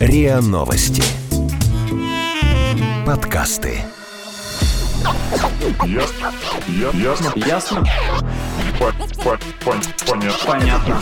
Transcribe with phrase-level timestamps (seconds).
[0.00, 1.02] РИА Новости.
[3.06, 3.78] Подкасты.
[5.86, 6.32] Ясно.
[6.68, 7.32] Я- Ясно.
[7.36, 7.84] Ясно?
[8.78, 10.46] По- по- пон- Понятно.
[10.46, 11.00] Понятно.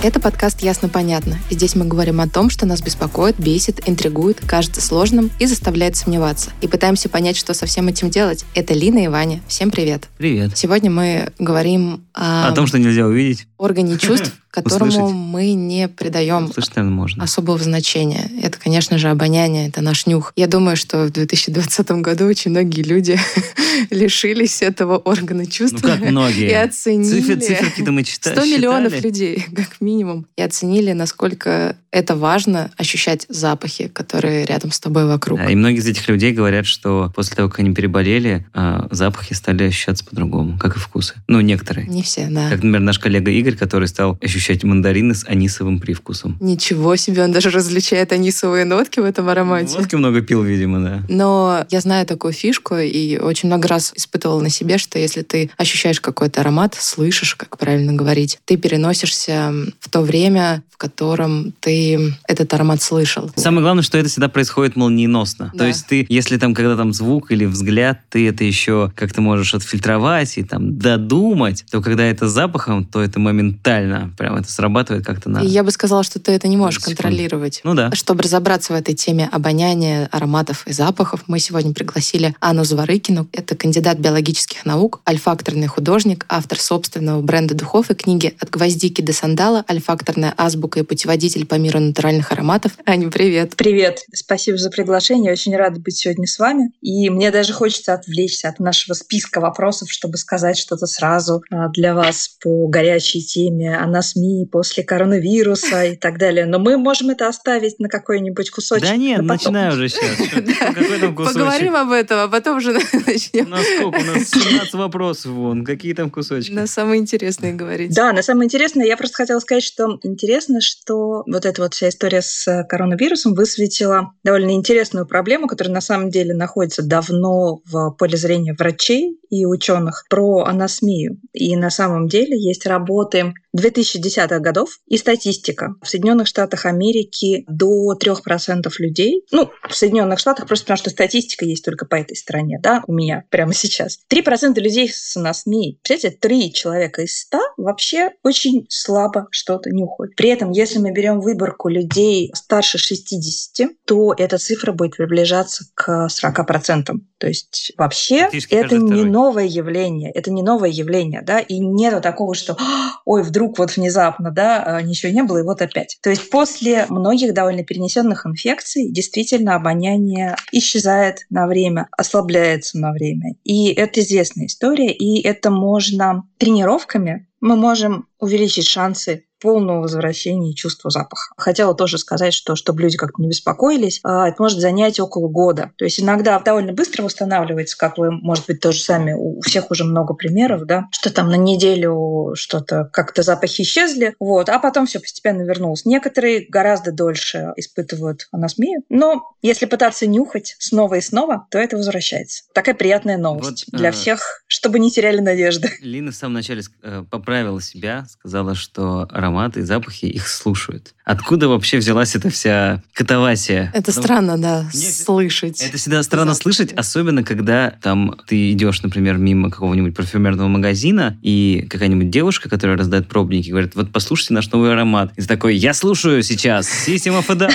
[0.00, 1.38] Это подкаст «Ясно-понятно».
[1.50, 5.96] И здесь мы говорим о том, что нас беспокоит, бесит, интригует, кажется сложным и заставляет
[5.96, 6.50] сомневаться.
[6.60, 8.44] И пытаемся понять, что со всем этим делать.
[8.54, 9.40] Это Лина и Ваня.
[9.48, 10.08] Всем привет.
[10.16, 10.56] Привет.
[10.56, 15.14] Сегодня мы говорим о, О том, что нельзя увидеть, органе чувств, которому Услышать.
[15.14, 17.24] мы не придаем наверное, можно.
[17.24, 18.30] особого значения.
[18.42, 20.32] Это, конечно же, обоняние, это наш нюх.
[20.36, 23.18] Я думаю, что в 2020 году очень многие люди
[23.90, 25.80] лишились этого органа чувств.
[25.82, 26.50] Ну, как многие.
[26.50, 27.20] И оценили.
[27.20, 28.34] Цифры, циферки-то мы читали.
[28.34, 30.26] 100 миллионов людей, как минимум.
[30.36, 35.40] И оценили, насколько это важно ощущать запахи, которые рядом с тобой вокруг.
[35.48, 39.64] и многие из этих людей говорят, что после того, как они переболели, а, запахи стали
[39.64, 41.14] ощущаться по-другому, как и вкусы.
[41.28, 41.86] Ну, некоторые.
[41.86, 42.44] Не все, да.
[42.48, 46.36] Как, например, наш коллега Игорь, который стал ощущать мандарины с анисовым привкусом.
[46.40, 49.76] Ничего себе, он даже различает анисовые нотки в этом аромате.
[49.76, 51.02] Водки много пил, видимо, да.
[51.08, 55.50] Но я знаю такую фишку и очень много раз испытывала на себе, что если ты
[55.56, 62.14] ощущаешь какой-то аромат, слышишь, как правильно говорить, ты переносишься в то время, в котором ты
[62.28, 63.30] этот аромат слышал.
[63.34, 65.50] Самое главное, что это всегда происходит молниеносно.
[65.52, 65.58] Да.
[65.58, 69.54] То есть ты, если там, когда там звук или взгляд, ты это еще как-то можешь
[69.54, 75.04] отфильтровать и там додумать, то когда это с запахом, то это моментально прям это срабатывает
[75.04, 75.38] как-то на...
[75.42, 77.02] И я бы сказала, что ты это не можешь секунду.
[77.02, 77.60] контролировать.
[77.64, 77.90] Ну да.
[77.92, 83.28] Чтобы разобраться в этой теме обоняния, ароматов и запахов, мы сегодня пригласили Анну Зворыкину.
[83.32, 89.12] Это кандидат биологических наук, альфакторный художник, автор собственного бренда духов и книги «От гвоздики до
[89.12, 89.64] сандала.
[89.70, 92.72] Альфакторная азбука и путеводитель по миру натуральных ароматов».
[92.86, 93.54] Аня, привет.
[93.56, 95.32] Привет, спасибо за приглашение.
[95.32, 96.72] Очень рада быть сегодня с вами.
[96.80, 101.94] И мне даже хочется отвлечься от нашего списка вопросов, чтобы сказать что-то сразу а, для
[101.94, 106.46] вас по горячей теме анасмии после коронавируса и так далее.
[106.46, 108.88] Но мы можем это оставить на какой-нибудь кусочек.
[108.88, 109.52] Да нет, на потом.
[109.52, 111.14] начинай уже сейчас.
[111.14, 113.98] Поговорим об этом, а потом уже У начнем нас сколько?
[113.98, 115.64] У нас 17 вопросов вон.
[115.64, 116.52] Какие там кусочки?
[116.52, 117.94] на самое интересное говорить.
[117.94, 121.88] Да, на самое интересное, я просто хотела сказать, что интересно, что вот эта вот вся
[121.88, 127.90] история с э, коронавирусом высветила довольно интересную проблему, которая на самом деле находится давно в
[127.98, 131.20] поле зрения врачей и ученых про анасмию.
[131.32, 133.47] И на самом деле есть работы робити.
[133.56, 135.74] 2010-х годов и статистика.
[135.82, 141.44] В Соединенных Штатах Америки до 3% людей, ну, в Соединенных Штатах просто потому, что статистика
[141.44, 143.98] есть только по этой стране, да, у меня прямо сейчас.
[144.12, 145.78] 3% людей с анасмией.
[145.82, 150.14] Представляете, 3 человека из 100 вообще очень слабо что-то нюхают.
[150.16, 156.08] При этом, если мы берем выборку людей старше 60, то эта цифра будет приближаться к
[156.10, 156.92] 40%.
[157.18, 159.10] То есть вообще Практически это не второй.
[159.10, 163.76] новое явление, это не новое явление, да, и нету такого, что «А, ой, вдруг вот
[163.76, 165.98] внезапно, да, а, ничего не было, и вот опять.
[166.02, 173.34] То есть после многих довольно перенесенных инфекций действительно обоняние исчезает на время, ослабляется на время.
[173.44, 180.90] И это известная история, и это можно тренировками мы можем увеличить шансы полного возвращения чувства
[180.90, 181.32] запаха.
[181.36, 185.72] Хотела тоже сказать, что чтобы люди как-то не беспокоились, а, это может занять около года.
[185.76, 189.84] То есть иногда довольно быстро восстанавливается, как вы, может быть, тоже сами, у всех уже
[189.84, 195.00] много примеров, да, что там на неделю что-то как-то запахи исчезли, вот, а потом все
[195.00, 195.84] постепенно вернулось.
[195.84, 202.44] Некоторые гораздо дольше испытывают анасмию, но если пытаться нюхать снова и снова, то это возвращается.
[202.52, 205.70] Такая приятная новость Вот, для а, всех, чтобы не теряли надежды.
[205.80, 210.94] Лина в самом начале э, поправила себя, сказала, что ароматы и запахи их слушают.
[211.04, 213.70] Откуда вообще взялась эта вся катавасия?
[213.74, 215.62] Это Потому- странно, да, Нет, слышать.
[215.62, 216.42] Это всегда странно Запахи.
[216.56, 222.76] слышать, особенно когда там ты идешь, например, мимо какого-нибудь парфюмерного магазина, и какая-нибудь девушка, которая
[222.76, 225.12] раздает пробники, говорит, вот послушайте наш новый аромат.
[225.16, 227.52] И ты такой, я слушаю сейчас, System of a Down».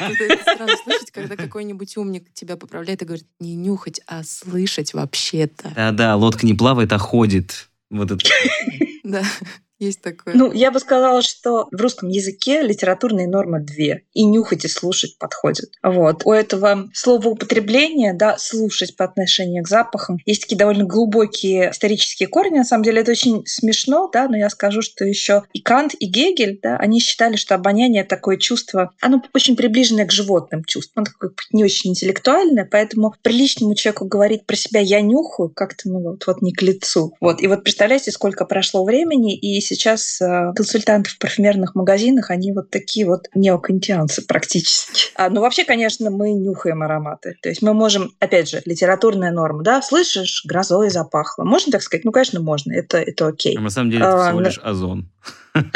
[0.00, 4.94] Это, это странно слышать, когда какой-нибудь умник тебя поправляет и говорит, не нюхать, а слышать
[4.94, 5.72] вообще-то.
[5.74, 7.68] Да-да, лодка не плавает, а ходит.
[7.90, 8.24] Вот это.
[9.04, 9.22] Да,
[9.78, 10.34] есть такое.
[10.34, 14.02] Ну, я бы сказала, что в русском языке литературные нормы две.
[14.12, 15.70] И нюхать, и слушать подходят.
[15.82, 16.22] Вот.
[16.24, 22.28] У этого слова употребления, да, слушать по отношению к запахам, есть такие довольно глубокие исторические
[22.28, 22.58] корни.
[22.58, 26.06] На самом деле это очень смешно, да, но я скажу, что еще и Кант, и
[26.06, 31.12] Гегель, да, они считали, что обоняние такое чувство, оно очень приближенное к животным чувствам, оно
[31.12, 36.26] такое не очень интеллектуальное, поэтому приличному человеку говорить про себя «я нюхаю» как-то, ну, вот,
[36.26, 37.14] вот не к лицу.
[37.20, 37.40] Вот.
[37.40, 42.70] И вот представляете, сколько прошло времени, и сейчас э, консультанты в парфюмерных магазинах, они вот
[42.70, 45.10] такие вот неокантианцы практически.
[45.14, 47.36] А, ну, вообще, конечно, мы нюхаем ароматы.
[47.42, 51.44] То есть мы можем, опять же, литературная норма, да, слышишь, грозой запахло.
[51.44, 52.04] Можно так сказать?
[52.04, 53.56] Ну, конечно, можно, это, это окей.
[53.56, 55.10] А на самом деле это А, всего лишь озон.
[55.52, 55.70] Конечно,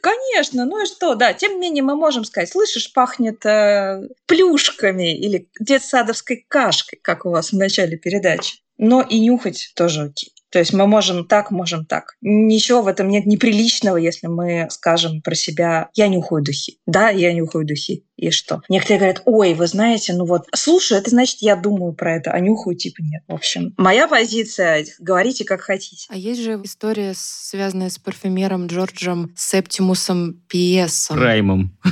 [0.02, 1.32] конечно, ну и что, да.
[1.32, 7.30] Тем не менее, мы можем сказать, слышишь, пахнет э, плюшками или детсадовской кашкой, как у
[7.30, 8.58] вас в начале передачи.
[8.76, 10.32] Но и нюхать тоже окей.
[10.50, 12.16] То есть мы можем так, можем так.
[12.20, 16.78] Ничего в этом нет неприличного, если мы скажем про себя «я нюхаю духи».
[16.86, 18.62] Да, я нюхаю духи и что?
[18.68, 22.40] Некоторые говорят, ой, вы знаете, ну вот, слушаю, это значит, я думаю про это, а
[22.40, 23.22] нюхаю типа нет.
[23.28, 26.06] В общем, моя позиция, говорите как хотите.
[26.08, 31.16] А есть же история, связанная с парфюмером Джорджем Септимусом Пиесом.
[31.16, 31.76] Праймом.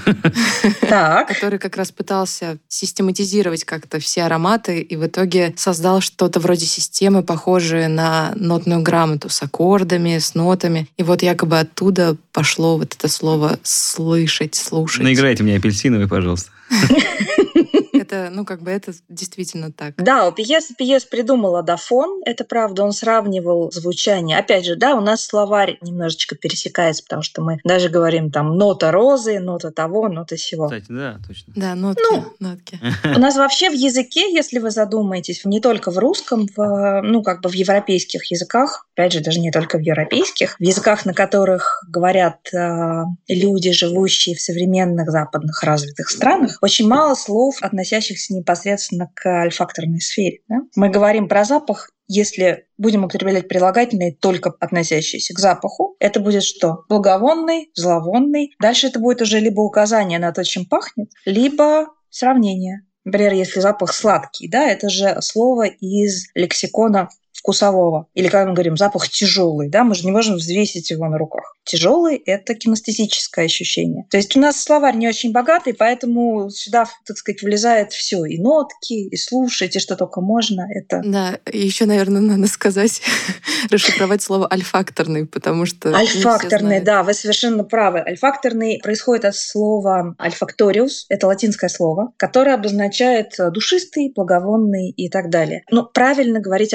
[0.80, 1.28] Так.
[1.28, 7.22] Который как раз пытался систематизировать как-то все ароматы и в итоге создал что-то вроде системы,
[7.22, 10.88] похожее на нотную грамоту с аккордами, с нотами.
[10.96, 15.02] И вот якобы оттуда пошло вот это слово «слышать», «слушать».
[15.02, 16.50] Наиграйте мне апельсиновый, пожалуйста.
[18.06, 19.94] Это, ну, как бы это действительно так.
[19.96, 24.38] Да, у Пьеса Пьес придумал адафон, это правда, он сравнивал звучание.
[24.38, 28.92] Опять же, да, у нас словарь немножечко пересекается, потому что мы даже говорим там нота
[28.92, 30.66] розы, нота того, нота сего.
[30.66, 31.52] Кстати, да, точно.
[31.56, 32.78] Да, нотки, Ну, нотки.
[33.04, 37.40] У нас вообще в языке, если вы задумаетесь, не только в русском, в, ну, как
[37.40, 41.82] бы в европейских языках, опять же, даже не только в европейских, в языках, на которых
[41.88, 47.95] говорят э, люди, живущие в современных западных развитых странах, очень мало слов, относящихся
[48.30, 50.40] непосредственно к альфакторной сфере.
[50.48, 50.56] да.
[50.74, 56.84] Мы говорим про запах если будем употреблять прилагательные, только относящиеся к запаху, это будет что?
[56.88, 58.54] Благовонный, зловонный.
[58.60, 62.82] Дальше это будет уже либо указание на то, чем пахнет, либо сравнение.
[63.04, 68.06] Например, если запах сладкий, да, это же слово из лексикона вкусового.
[68.14, 71.56] Или когда мы говорим запах тяжелый, да, мы же не можем взвесить его на руках.
[71.64, 74.06] Тяжелый– это кинестетическое ощущение.
[74.10, 78.24] То есть у нас словарь не очень богатый, поэтому сюда, так сказать, влезает все.
[78.24, 80.66] И нотки, и слушать, и что только можно.
[80.72, 83.02] Это Да, еще, наверное, надо сказать,
[83.70, 88.00] расшифровать слово альфакторный, потому что Альфакторный, да, вы совершенно правы.
[88.00, 95.30] Альфакторный происходит от слова альфакториус, это латинское слово, которое обозначает э, душистый, благовонный и так
[95.30, 95.62] далее.
[95.70, 96.74] Но правильно говорить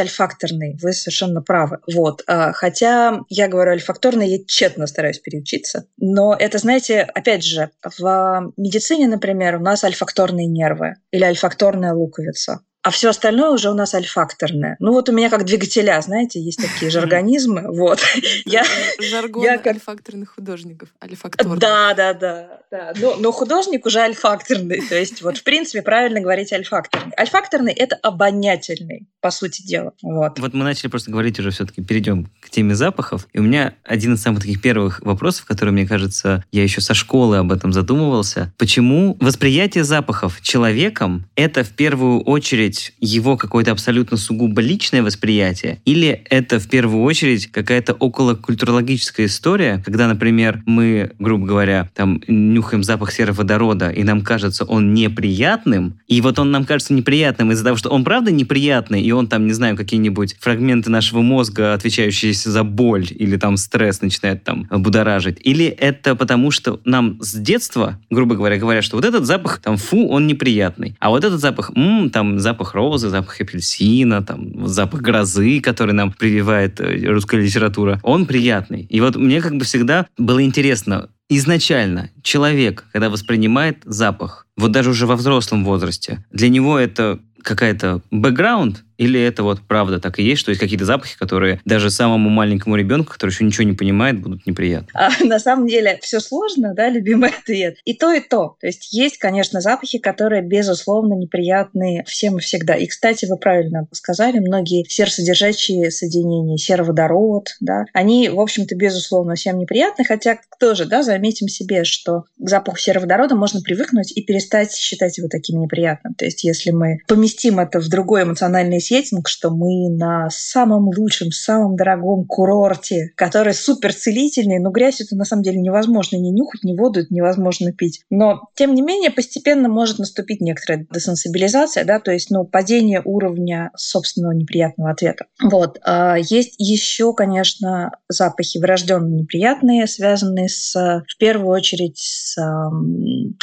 [0.51, 1.79] альфакторный, вы совершенно правы.
[1.93, 2.23] Вот.
[2.27, 5.85] А, Хотя я говорю альфакторный, я тщетно стараюсь переучиться.
[5.97, 12.59] Но это, знаете, опять же, в медицине, например, у нас альфакторные нервы или альфакторная луковица.
[12.83, 14.75] А все остальное уже у нас альфакторное.
[14.79, 17.63] Ну вот у меня как двигателя, знаете, есть такие же организмы.
[17.67, 17.99] Вот.
[18.45, 18.63] Я,
[18.99, 20.89] Жаргон я как- альфакторных художников.
[21.03, 21.59] Альфакторных.
[21.59, 22.93] да, да, да, да.
[22.99, 24.81] Но, но художник уже альфакторный.
[24.81, 27.13] То есть вот в принципе правильно говорить альфакторный.
[27.19, 29.91] Альфакторный– это обонятельный, по сути дела.
[30.01, 30.39] Вот.
[30.39, 33.27] Вот мы начали просто говорить уже все-таки, перейдем к теме запахов.
[33.33, 36.93] И у меня один из самых таких первых вопросов, который, мне кажется, я еще со
[36.93, 38.53] школы об этом задумывался.
[38.57, 45.81] Почему восприятие запахов человеком— это в первую очередь его какое-то абсолютно сугубо личное восприятие?
[45.83, 52.60] Или это в первую очередь какая-то околокультурологическая история, когда, например, мы, грубо говоря, там нюхаем
[52.81, 57.77] запах сероводорода, и нам кажется он неприятным, и вот он нам кажется неприятным из-за того,
[57.77, 62.63] что он правда неприятный, и он там, не знаю, какие-нибудь фрагменты нашего мозга, отвечающие за
[62.63, 65.37] боль или там стресс, начинает там будоражить.
[65.41, 69.77] Или это потому, что нам с детства, грубо говоря, говорят, что вот этот запах, там,
[69.77, 70.95] фу, он неприятный.
[70.99, 76.11] А вот этот запах, м, там, запах розы, запах апельсина, там, запах грозы, который нам
[76.11, 78.87] прививает э, русская литература, он приятный.
[78.89, 84.89] И вот мне как бы всегда было интересно, изначально человек, когда воспринимает запах, вот даже
[84.89, 90.23] уже во взрослом возрасте, для него это какая-то бэкграунд, или это вот правда так и
[90.23, 94.21] есть, что есть какие-то запахи, которые даже самому маленькому ребенку, который еще ничего не понимает,
[94.21, 94.89] будут неприятны.
[94.93, 97.77] А на самом деле все сложно, да, любимый ответ.
[97.83, 98.57] И то, и то.
[98.61, 102.75] То есть есть, конечно, запахи, которые, безусловно, неприятны всем и всегда.
[102.75, 109.57] И, кстати, вы правильно сказали, многие серосодержащие соединения, сероводород, да, они, в общем-то, безусловно, всем
[109.57, 115.17] неприятны, хотя тоже, да, заметим себе, что к запаху сероводорода можно привыкнуть и перестать считать
[115.17, 116.13] его таким неприятным.
[116.13, 121.31] То есть если мы поместим это в другой эмоциональный сеттинг, что мы на самом лучшем,
[121.31, 126.63] самом дорогом курорте, который супер целительный, но грязь это на самом деле невозможно не нюхать,
[126.63, 128.03] не воду это невозможно пить.
[128.09, 133.71] Но, тем не менее, постепенно может наступить некоторая десенсибилизация, да, то есть, ну, падение уровня
[133.77, 135.25] собственного неприятного ответа.
[135.41, 135.79] Вот.
[135.85, 142.37] А Есть еще, конечно, запахи врожденно неприятные, связанные с, в первую очередь, с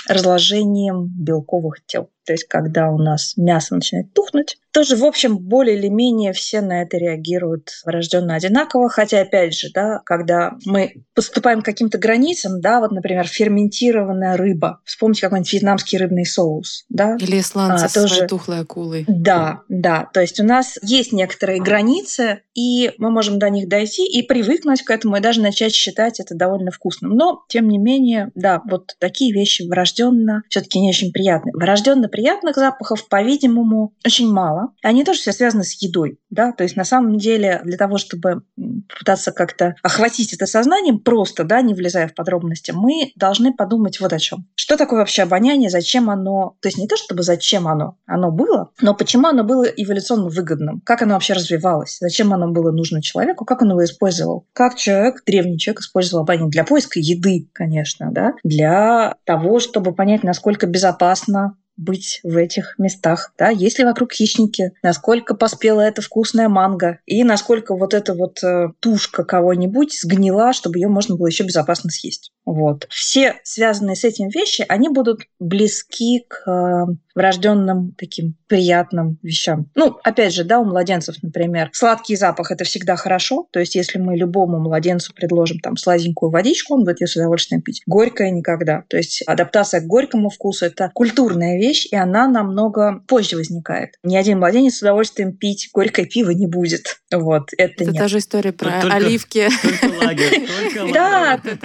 [0.08, 2.10] разложением белковых тел.
[2.28, 6.60] То есть, когда у нас мясо начинает тухнуть, тоже, в общем, более или менее все
[6.60, 8.90] на это реагируют врожденно одинаково.
[8.90, 14.80] Хотя, опять же, да, когда мы поступаем к каким-то границам, да, вот, например, ферментированная рыба.
[14.84, 19.06] Вспомните какой-нибудь вьетнамский рыбный соус, да, Или исландцы А, тоже- тухлой акулой.
[19.08, 20.06] да, да.
[20.12, 24.82] То есть у нас есть некоторые границы, и мы можем до них дойти и привыкнуть
[24.82, 27.12] к этому, и даже начать считать это довольно вкусным.
[27.12, 31.52] Но, тем не менее, да, вот такие вещи врожденно все-таки не очень приятные.
[31.54, 34.72] Врожденно приятных запахов, по-видимому, очень мало.
[34.82, 38.42] Они тоже все связаны с едой, да, то есть на самом деле для того, чтобы
[38.98, 44.12] пытаться как-то охватить это сознанием, просто, да, не влезая в подробности, мы должны подумать вот
[44.12, 44.46] о чем.
[44.54, 48.70] Что такое вообще обоняние, зачем оно, то есть не то чтобы зачем оно, оно было,
[48.80, 53.44] но почему оно было эволюционно выгодным, как оно вообще развивалось, зачем оно было нужно человеку,
[53.44, 56.50] как он его использовал, как человек, древний человек использовал обоняние?
[56.50, 63.32] Для поиска еды, конечно, да, для того, чтобы понять, насколько безопасно быть в этих местах,
[63.38, 68.42] да, есть ли вокруг хищники, насколько поспела эта вкусная манго, и насколько вот эта вот
[68.42, 72.32] э, тушка кого-нибудь сгнила, чтобы ее можно было еще безопасно съесть.
[72.44, 72.86] Вот.
[72.90, 79.68] Все связанные с этим вещи, они будут близки к э, врожденным таким приятным вещам.
[79.74, 83.48] Ну, опять же, да, у младенцев, например, сладкий запах– это всегда хорошо.
[83.52, 87.60] То есть, если мы любому младенцу предложим там сладенькую водичку, он будет ее с удовольствием
[87.60, 87.82] пить.
[87.86, 88.84] Горькое никогда.
[88.88, 93.96] То есть, адаптация к горькому вкусу– это культурная вещь, и она намного позже возникает.
[94.04, 97.00] Ни один младенец с удовольствием пить горькое пиво не будет.
[97.12, 97.96] Вот, это, это нет.
[97.98, 99.48] та же история про Только- оливки.
[99.60, 101.58] Только лагерь, только Да, лагерь.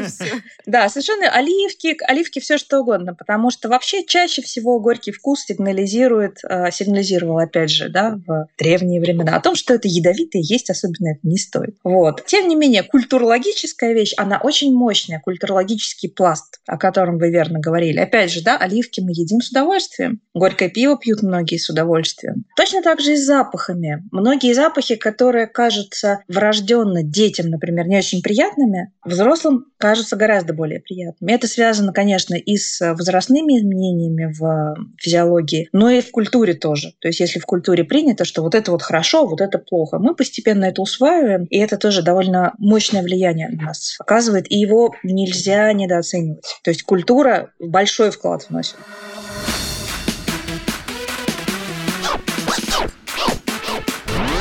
[0.65, 6.37] Да, совершенно оливки, оливки все что угодно, потому что вообще чаще всего горький вкус сигнализирует,
[6.47, 11.11] э, сигнализировал, опять же, да, в древние времена о том, что это ядовитое, есть особенно
[11.11, 11.77] это не стоит.
[11.83, 12.25] Вот.
[12.25, 17.99] Тем не менее, культурологическая вещь, она очень мощная, культурологический пласт, о котором вы верно говорили.
[17.99, 22.45] Опять же, да, оливки мы едим с удовольствием, горькое пиво пьют многие с удовольствием.
[22.55, 24.03] Точно так же и с запахами.
[24.11, 31.31] Многие запахи, которые кажутся врожденно детям, например, не очень приятными, взрослым кажутся гораздо более приятными.
[31.31, 35.32] Это связано, конечно, и с возрастными изменениями в физиологии,
[35.71, 36.93] но и в культуре тоже.
[36.99, 40.15] То есть если в культуре принято, что вот это вот хорошо, вот это плохо, мы
[40.15, 45.71] постепенно это усваиваем, и это тоже довольно мощное влияние на нас оказывает, и его нельзя
[45.73, 46.59] недооценивать.
[46.63, 48.75] То есть культура большой вклад вносит.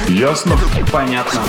[0.09, 0.57] Ясно?
[0.93, 1.43] Понятно.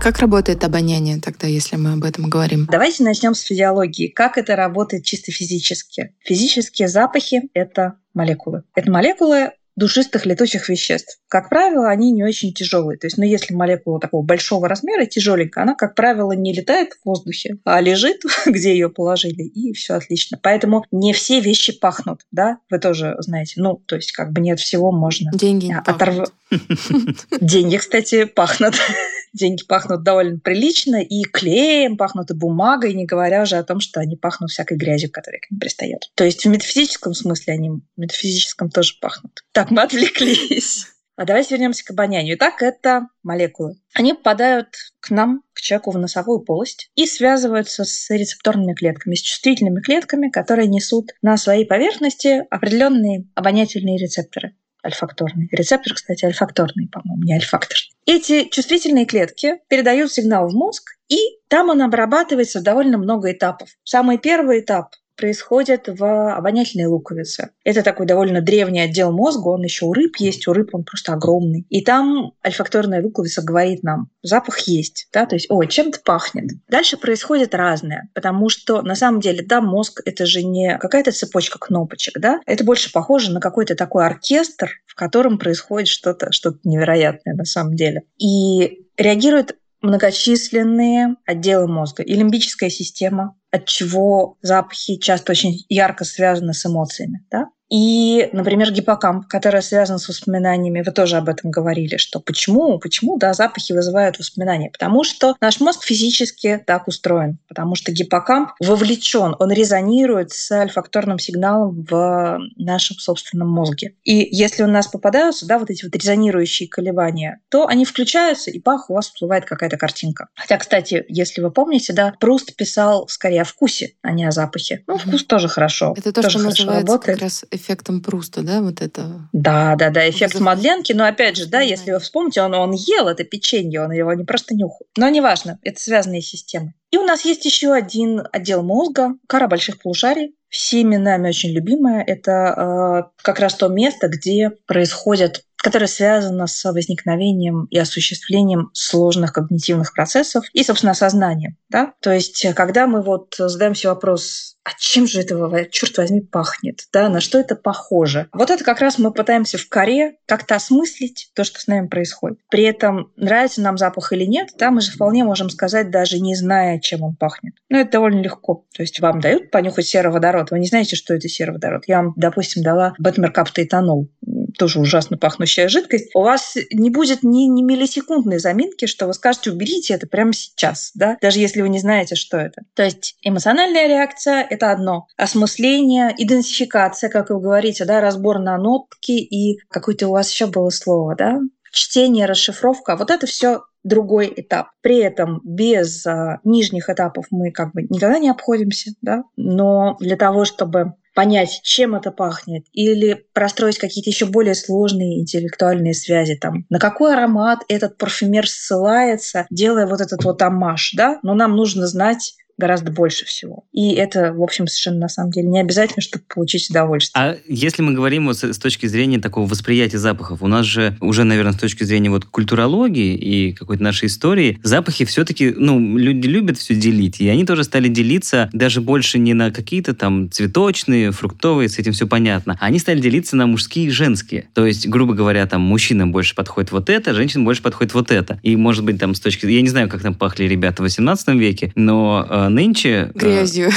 [0.00, 2.66] Как работает обоняние тогда, если мы об этом говорим?
[2.70, 4.08] Давайте начнем с физиологии.
[4.08, 6.14] Как это работает чисто физически?
[6.20, 8.62] Физические запахи— это молекулы.
[8.74, 11.18] Это молекулы душистых летучих веществ.
[11.28, 12.98] Как правило, они не очень тяжелые.
[12.98, 17.06] То есть, ну, если молекула такого большого размера, тяжеленькая, она, как правило, не летает в
[17.06, 20.38] воздухе, а лежит, где ее положили, и все отлично.
[20.42, 22.58] Поэтому не все вещи пахнут, да?
[22.70, 23.54] Вы тоже знаете.
[23.56, 27.26] Ну, то есть, как бы не от всего можно Деньги не оторв- пахнут.
[27.40, 28.74] Деньги, кстати, пахнут.
[29.32, 34.00] Деньги пахнут довольно прилично, и клеем пахнут, и бумагой, не говоря уже о том, что
[34.00, 36.10] они пахнут всякой грязью, которая к ним пристает.
[36.14, 39.44] То есть в метафизическом смысле они в метафизическом тоже пахнут.
[39.52, 40.86] Так, мы отвлеклись.
[41.16, 42.36] А давайте вернемся к обонянию.
[42.36, 43.74] Итак, это молекулы.
[43.92, 44.68] Они попадают
[45.00, 50.30] к нам, к человеку в носовую полость и связываются с рецепторными клетками, с чувствительными клетками,
[50.30, 55.48] которые несут на своей поверхности определенные обонятельные рецепторы альфакторный.
[55.50, 57.76] Рецептор, кстати, альфакторный, по-моему, не альфактор.
[58.06, 63.70] Эти чувствительные клетки передают сигнал в мозг, и там он обрабатывается в довольно много этапов.
[63.84, 67.50] Самый первый этап происходит в обонятельной луковице.
[67.64, 71.12] Это такой довольно древний отдел мозга, он еще у рыб есть, у рыб он просто
[71.12, 71.66] огромный.
[71.68, 76.52] И там альфакторная луковица говорит нам, запах есть, да, то есть, ой, чем-то пахнет.
[76.68, 81.58] Дальше происходит разное, потому что на самом деле, да, мозг это же не какая-то цепочка
[81.58, 87.34] кнопочек, да, это больше похоже на какой-то такой оркестр, в котором происходит что-то что невероятное
[87.34, 88.02] на самом деле.
[88.18, 96.54] И реагирует многочисленные отделы мозга и лимбическая система, от чего запахи часто очень ярко связаны
[96.54, 97.24] с эмоциями.
[97.30, 97.46] Да?
[97.70, 103.18] И, например, гиппокамп, который связан с воспоминаниями, вы тоже об этом говорили, что почему, почему,
[103.18, 104.70] да, запахи вызывают воспоминания?
[104.70, 111.18] Потому что наш мозг физически так устроен, потому что гиппокамп вовлечен, он резонирует с альфакторным
[111.18, 113.94] сигналом в нашем собственном мозге.
[114.04, 118.58] И если у нас попадаются, да, вот эти вот резонирующие колебания, то они включаются, и
[118.60, 120.28] пах, у вас всплывает какая-то картинка.
[120.34, 124.84] Хотя, кстати, если вы помните, да, Пруст писал скорее о вкусе, а не о запахе.
[124.86, 125.94] Ну, вкус тоже хорошо.
[125.96, 127.18] Это то, тоже что хорошо называется работает.
[127.18, 129.28] как раз эффектом Пруста, да, вот это.
[129.32, 130.92] Да, да, да, эффект Вызов- Мадленки.
[130.94, 131.70] Но опять же, да, воспоминания.
[131.70, 134.86] если вы вспомните, он, он ел это печенье, он его не просто нюхал.
[134.96, 136.72] Но неважно, это связанные системы.
[136.90, 140.34] И у нас есть еще один отдел мозга, кора больших полушарий.
[140.48, 142.02] Всеми нами очень любимая.
[142.02, 149.32] Это э, как раз то место, где происходят которая связана с возникновением и осуществлением сложных
[149.32, 151.56] когнитивных процессов и, собственно, осознанием.
[151.68, 151.94] Да?
[152.00, 156.82] То есть, когда мы вот задаемся вопрос, а чем же этого, черт возьми, пахнет?
[156.92, 157.08] Да?
[157.08, 158.28] На что это похоже?
[158.32, 162.38] Вот это как раз мы пытаемся в коре как-то осмыслить то, что с нами происходит.
[162.50, 166.34] При этом, нравится нам запах или нет, да, мы же вполне можем сказать, даже не
[166.34, 167.54] зная, чем он пахнет.
[167.70, 168.66] Но это довольно легко.
[168.74, 171.84] То есть вам дают понюхать сероводород, вы не знаете, что это сероводород.
[171.86, 174.10] Я вам, допустим, дала бетмеркаптоэтанол
[174.58, 179.50] тоже ужасно пахнущая жидкость, у вас не будет ни, ни миллисекундной заминки, что вы скажете,
[179.50, 182.62] уберите это прямо сейчас, да, даже если вы не знаете, что это.
[182.74, 185.06] То есть эмоциональная реакция– это одно.
[185.16, 190.70] Осмысление, идентификация, как вы говорите, да, разбор на нотки и какое-то у вас еще было
[190.70, 191.38] слово, да,
[191.72, 192.96] чтение, расшифровка.
[192.96, 194.68] Вот это все другой этап.
[194.82, 200.16] При этом без а, нижних этапов мы как бы никогда не обходимся, да, но для
[200.16, 206.64] того, чтобы понять, чем это пахнет, или простроить какие-то еще более сложные интеллектуальные связи, там,
[206.70, 211.86] на какой аромат этот парфюмер ссылается, делая вот этот вот амаш, да, но нам нужно
[211.86, 213.64] знать гораздо больше всего.
[213.72, 217.24] И это, в общем, совершенно на самом деле не обязательно, чтобы получить удовольствие.
[217.24, 220.96] А если мы говорим вот с, с точки зрения такого восприятия запахов, у нас же
[221.00, 226.26] уже, наверное, с точки зрения вот культурологии и какой-то нашей истории, запахи все-таки, ну, люди
[226.26, 231.12] любят все делить, и они тоже стали делиться даже больше не на какие-то там цветочные,
[231.12, 234.48] фруктовые, с этим все понятно, они стали делиться на мужские и женские.
[234.54, 238.40] То есть, грубо говоря, там мужчинам больше подходит вот это, женщинам больше подходит вот это.
[238.42, 239.46] И, может быть, там с точки...
[239.46, 243.10] Я не знаю, как там пахли ребята в 18 веке, но нынче...
[243.14, 243.70] Э, Грязью.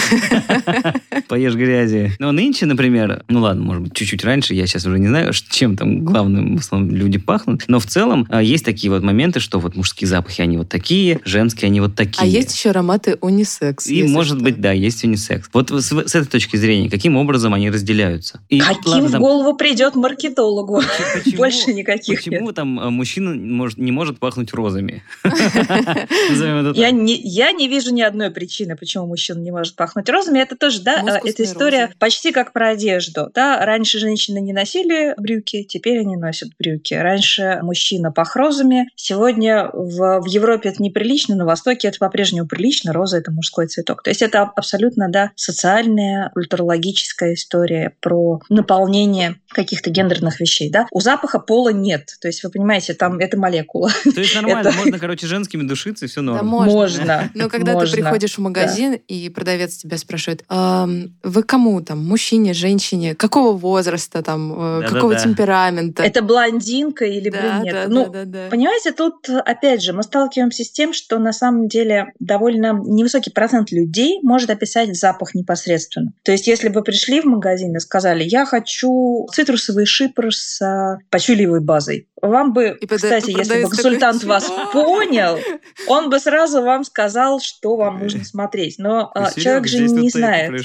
[1.27, 2.11] Поешь грязи.
[2.19, 5.77] Но нынче, например, ну ладно, может быть, чуть-чуть раньше, я сейчас уже не знаю, чем
[5.77, 9.59] там главным в основном люди пахнут, но в целом э, есть такие вот моменты, что
[9.59, 12.21] вот мужские запахи, они вот такие, женские, они вот такие.
[12.21, 13.87] А есть еще ароматы унисекс.
[13.87, 14.43] И, может что.
[14.43, 15.49] быть, да, есть унисекс.
[15.53, 18.39] Вот с, с этой точки зрения, каким образом они разделяются?
[18.49, 19.21] И, Каким ладно, в там...
[19.21, 20.81] голову придет маркетологу?
[21.13, 22.55] Почему, Больше никаких Почему нет.
[22.55, 25.03] там э, мужчина может, не может пахнуть розами?
[25.23, 30.82] Я не вижу ни одной причины причины, почему мужчина не может пахнуть розами, это тоже,
[30.82, 31.96] да, Мускусные эта история розы.
[32.00, 33.30] почти как про одежду.
[33.34, 33.63] Да?
[33.65, 36.94] Раньше женщины не носили брюки, теперь они носят брюки.
[36.94, 42.94] Раньше мужчина пах розами, сегодня в, в Европе это неприлично, на Востоке это по-прежнему прилично,
[42.94, 44.03] роза– это мужской цветок.
[44.03, 50.88] То есть это абсолютно, да, социальная, культурологическая история про наполнение каких-то гендерных вещей, да.
[50.91, 52.15] У запаха пола нет.
[52.21, 53.89] То есть, вы понимаете, там это молекула.
[54.04, 54.78] То есть нормально, это...
[54.78, 56.38] можно, короче, женскими душиться, и все норм.
[56.38, 56.74] Да, можно.
[56.74, 57.30] можно.
[57.34, 57.89] Но когда можно.
[57.89, 58.99] ты приходишь в магазин, да.
[59.07, 60.87] и продавец тебя спрашивает, а,
[61.23, 66.03] вы кому там, мужчине, женщине, какого возраста там, э, да, какого да, темперамента?
[66.03, 67.83] Это блондинка или да, брюнетка?
[67.83, 68.49] Да, ну, да, да, да.
[68.49, 73.71] понимаете, тут, опять же, мы сталкиваемся с тем, что на самом деле довольно невысокий процент
[73.71, 76.13] людей может описать запах непосредственно.
[76.23, 80.99] То есть, если бы пришли в магазин и сказали, я хочу цитрусовый шипр с а,
[81.09, 85.39] пачулевой базой, вам бы, и кстати, если бы консультант вас понял,
[85.87, 88.76] он бы сразу вам сказал, что вам нужно смотреть.
[88.78, 90.52] Но а, человек же не знает.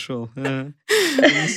[1.18, 1.48] А,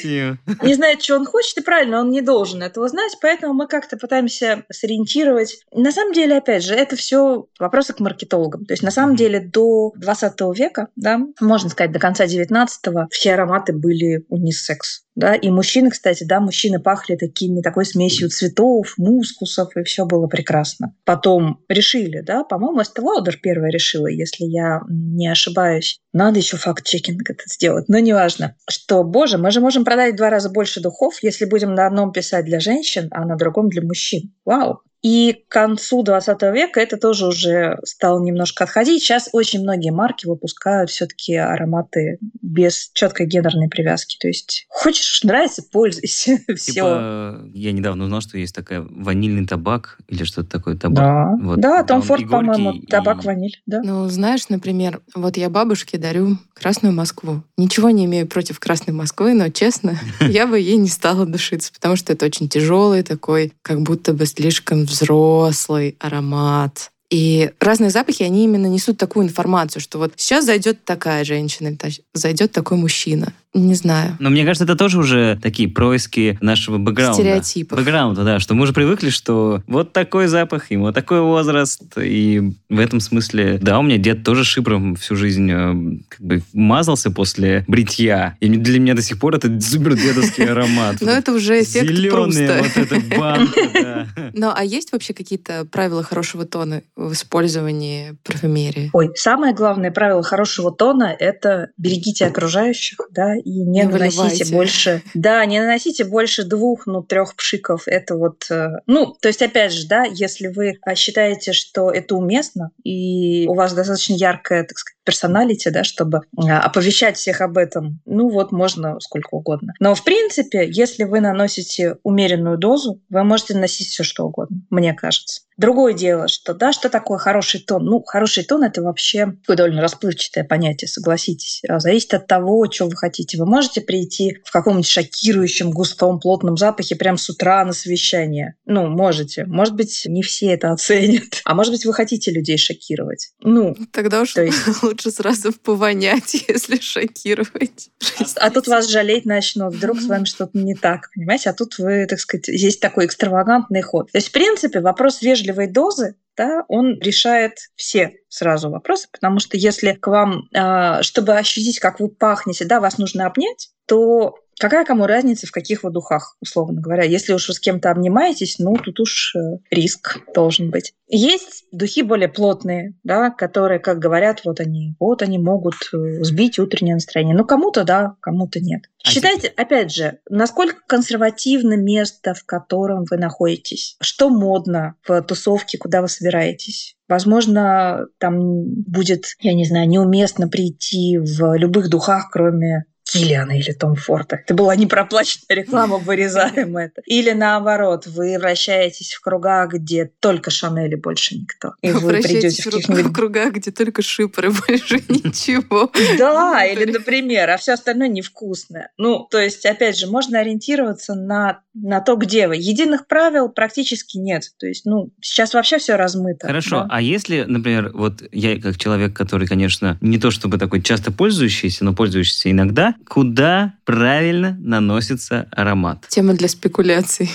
[0.66, 3.98] не знает, что он хочет, и правильно, он не должен этого знать, поэтому мы как-то
[3.98, 5.60] пытаемся сориентировать.
[5.74, 8.66] На самом деле, опять же, это все вопросы к маркетологам.
[8.66, 13.34] То есть, на самом деле, до 20 века, да, можно сказать, до конца 19-го, все
[13.34, 15.04] ароматы были унисекс.
[15.16, 20.28] Да, и мужчины, кстати, да, мужчины пахли такими, такой смесью цветов, мускусов, и все было
[20.28, 20.96] прекрасно.
[21.04, 25.99] Потом решили, да, по-моему, Lauder первая решила, если я не ошибаюсь.
[26.12, 28.56] Надо еще факт-чекинг это сделать, но неважно.
[28.68, 32.12] Что, боже, мы же можем продать в два раза больше духов, если будем на одном
[32.12, 34.34] писать для женщин, а на другом для мужчин.
[34.44, 34.82] Вау!
[35.02, 39.02] И к концу 20 века это тоже уже стало немножко отходить.
[39.02, 44.18] Сейчас очень многие марки выпускают все-таки ароматы без четкой гендерной привязки.
[44.20, 46.38] То есть хочешь, нравится, пользуйся.
[46.48, 47.42] Типа, Все.
[47.54, 50.98] Я недавно узнал, что есть такая ванильный табак или что-то такое табак.
[50.98, 53.62] Да, вот, да Том Форд, по-моему, табак, ваниль.
[53.66, 53.82] Да.
[53.82, 57.44] Ну, знаешь, например, вот я бабушке дарю Красную Москву.
[57.58, 61.96] Ничего не имею против Красной Москвы, но, честно, я бы ей не стала душиться, потому
[61.96, 66.92] что это очень тяжелый такой, как будто бы слишком взрослый аромат.
[67.10, 71.76] И разные запахи, они именно несут такую информацию, что вот сейчас зайдет такая женщина,
[72.14, 73.34] зайдет такой мужчина.
[73.54, 74.16] Не знаю.
[74.20, 77.16] Но мне кажется, это тоже уже такие происки нашего бэкграунда.
[77.16, 77.80] Стереотипов.
[77.80, 82.80] Бэкграунда, да, что мы уже привыкли, что вот такой запах, ему такой возраст, и в
[82.80, 87.66] этом смысле, да, у меня дед тоже шипром всю жизнь э, как бы мазался после
[87.68, 90.98] бритья, и для меня до сих пор это супер дедовский аромат.
[91.02, 94.08] Но это уже эффект Зеленые вот эта банка.
[94.34, 98.92] Ну, а есть вообще какие-то правила хорошего тона в использовании парфюмерии?
[98.94, 104.56] Ой, самое главное правило хорошего тона– это берегите окружающих, да, и не, Не наносите выливайте.
[104.56, 107.84] больше, да, не наносите больше двух, ну, трех пшиков.
[107.88, 112.16] Это вот, э, ну, то есть, опять же, да, если вы а, считаете, что это
[112.16, 117.58] уместно, и у вас достаточно яркая, так сказать, персоналити, да, чтобы а, оповещать всех об
[117.58, 119.74] этом, ну, вот можно сколько угодно.
[119.80, 124.94] Но, в принципе, если вы наносите умеренную дозу, вы можете наносить все что угодно, мне
[124.94, 125.42] кажется.
[125.58, 127.84] Другое дело, что да, что такое хороший тон?
[127.84, 131.62] Ну, хороший тон это вообще такое довольно расплывчатое понятие, согласитесь.
[131.68, 133.38] А, Зависит от того, что вы хотите.
[133.38, 138.56] Вы можете прийти в каком-нибудь шокирующем, густом, плотном запахе прям с утра на совещание.
[138.66, 139.46] Ну, можете.
[139.46, 141.42] Может быть, не все это оценят.
[141.44, 143.32] А может быть, вы хотите людей шокировать.
[143.42, 144.58] Ну, Тогда уж То есть-
[144.90, 147.90] лучше сразу повонять, если шокировать.
[148.36, 151.50] А тут вас жалеть начнут, вдруг с вами что-то не так, понимаете?
[151.50, 154.12] А тут вы, так сказать, есть такой экстравагантный ход.
[154.12, 159.58] То есть, в принципе, вопрос вежливой дозы, да, он решает все сразу вопросы, потому что
[159.58, 164.86] если к вам, а, чтобы ощутить, как вы пахнете, да, вас нужно обнять, то какая
[164.86, 167.04] кому разница, в каких вы духах, условно говоря.
[167.04, 170.94] Если уж вы с кем-то обнимаетесь, ну, тут уж э, риск должен быть.
[171.08, 176.60] Есть духи более плотные, да, которые, как говорят, вот они, вот они могут э, сбить
[176.60, 177.36] утреннее настроение.
[177.36, 178.84] Ну, кому-то да, кому-то нет.
[179.04, 183.96] А Считайте, опять же, насколько консервативно место, в котором вы находитесь.
[184.02, 186.96] Что модно в тусовке, куда вы собираетесь.
[187.08, 193.96] Возможно, там будет, я не знаю, неуместно прийти в любых духах, кроме Киллиана или Том
[193.96, 194.38] Форта.
[194.46, 197.02] Это была непроплаченная реклама, вырезаем это.
[197.06, 201.74] Или наоборот, вы вращаетесь в кругах, где только Шанель и больше никто.
[201.82, 205.92] И вы придете в в каких-нибудь кругах, где только шипры, больше ничего.
[206.18, 208.92] Да, или, например, а все остальное невкусное.
[208.98, 212.56] Ну, то есть, опять же, можно ориентироваться на, на то, где вы.
[212.58, 214.44] Единых правил практически нет.
[214.58, 216.48] То есть, ну, сейчас вообще все размыто.
[216.48, 216.88] Хорошо, да.
[216.90, 221.84] а если, например, вот я как человек, который, конечно, не то чтобы такой часто пользующийся,
[221.86, 226.06] но пользующийся иногда, куда правильно наносится аромат?
[226.10, 227.32] Тема для спекуляций.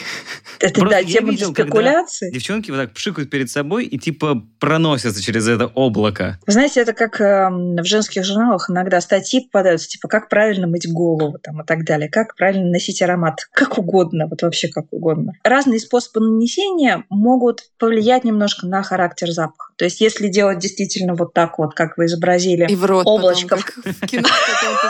[0.61, 2.31] Это, просто да, тема видел, для спекуляций.
[2.31, 6.39] Девчонки вот так пшикают перед собой и типа проносятся через это облако.
[6.47, 10.89] Вы знаете, это как эм, в женских журналах иногда статьи попадаются, типа, как правильно мыть
[10.89, 15.33] голову там, и так далее, как правильно носить аромат, как угодно, вот вообще как угодно.
[15.43, 19.73] Разные способы нанесения могут повлиять немножко на характер запаха.
[19.77, 23.57] То есть, если делать действительно вот так вот, как вы изобразили, И в рот Облачко.
[23.57, 24.29] потом, как в кино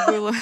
[0.09, 0.33] было.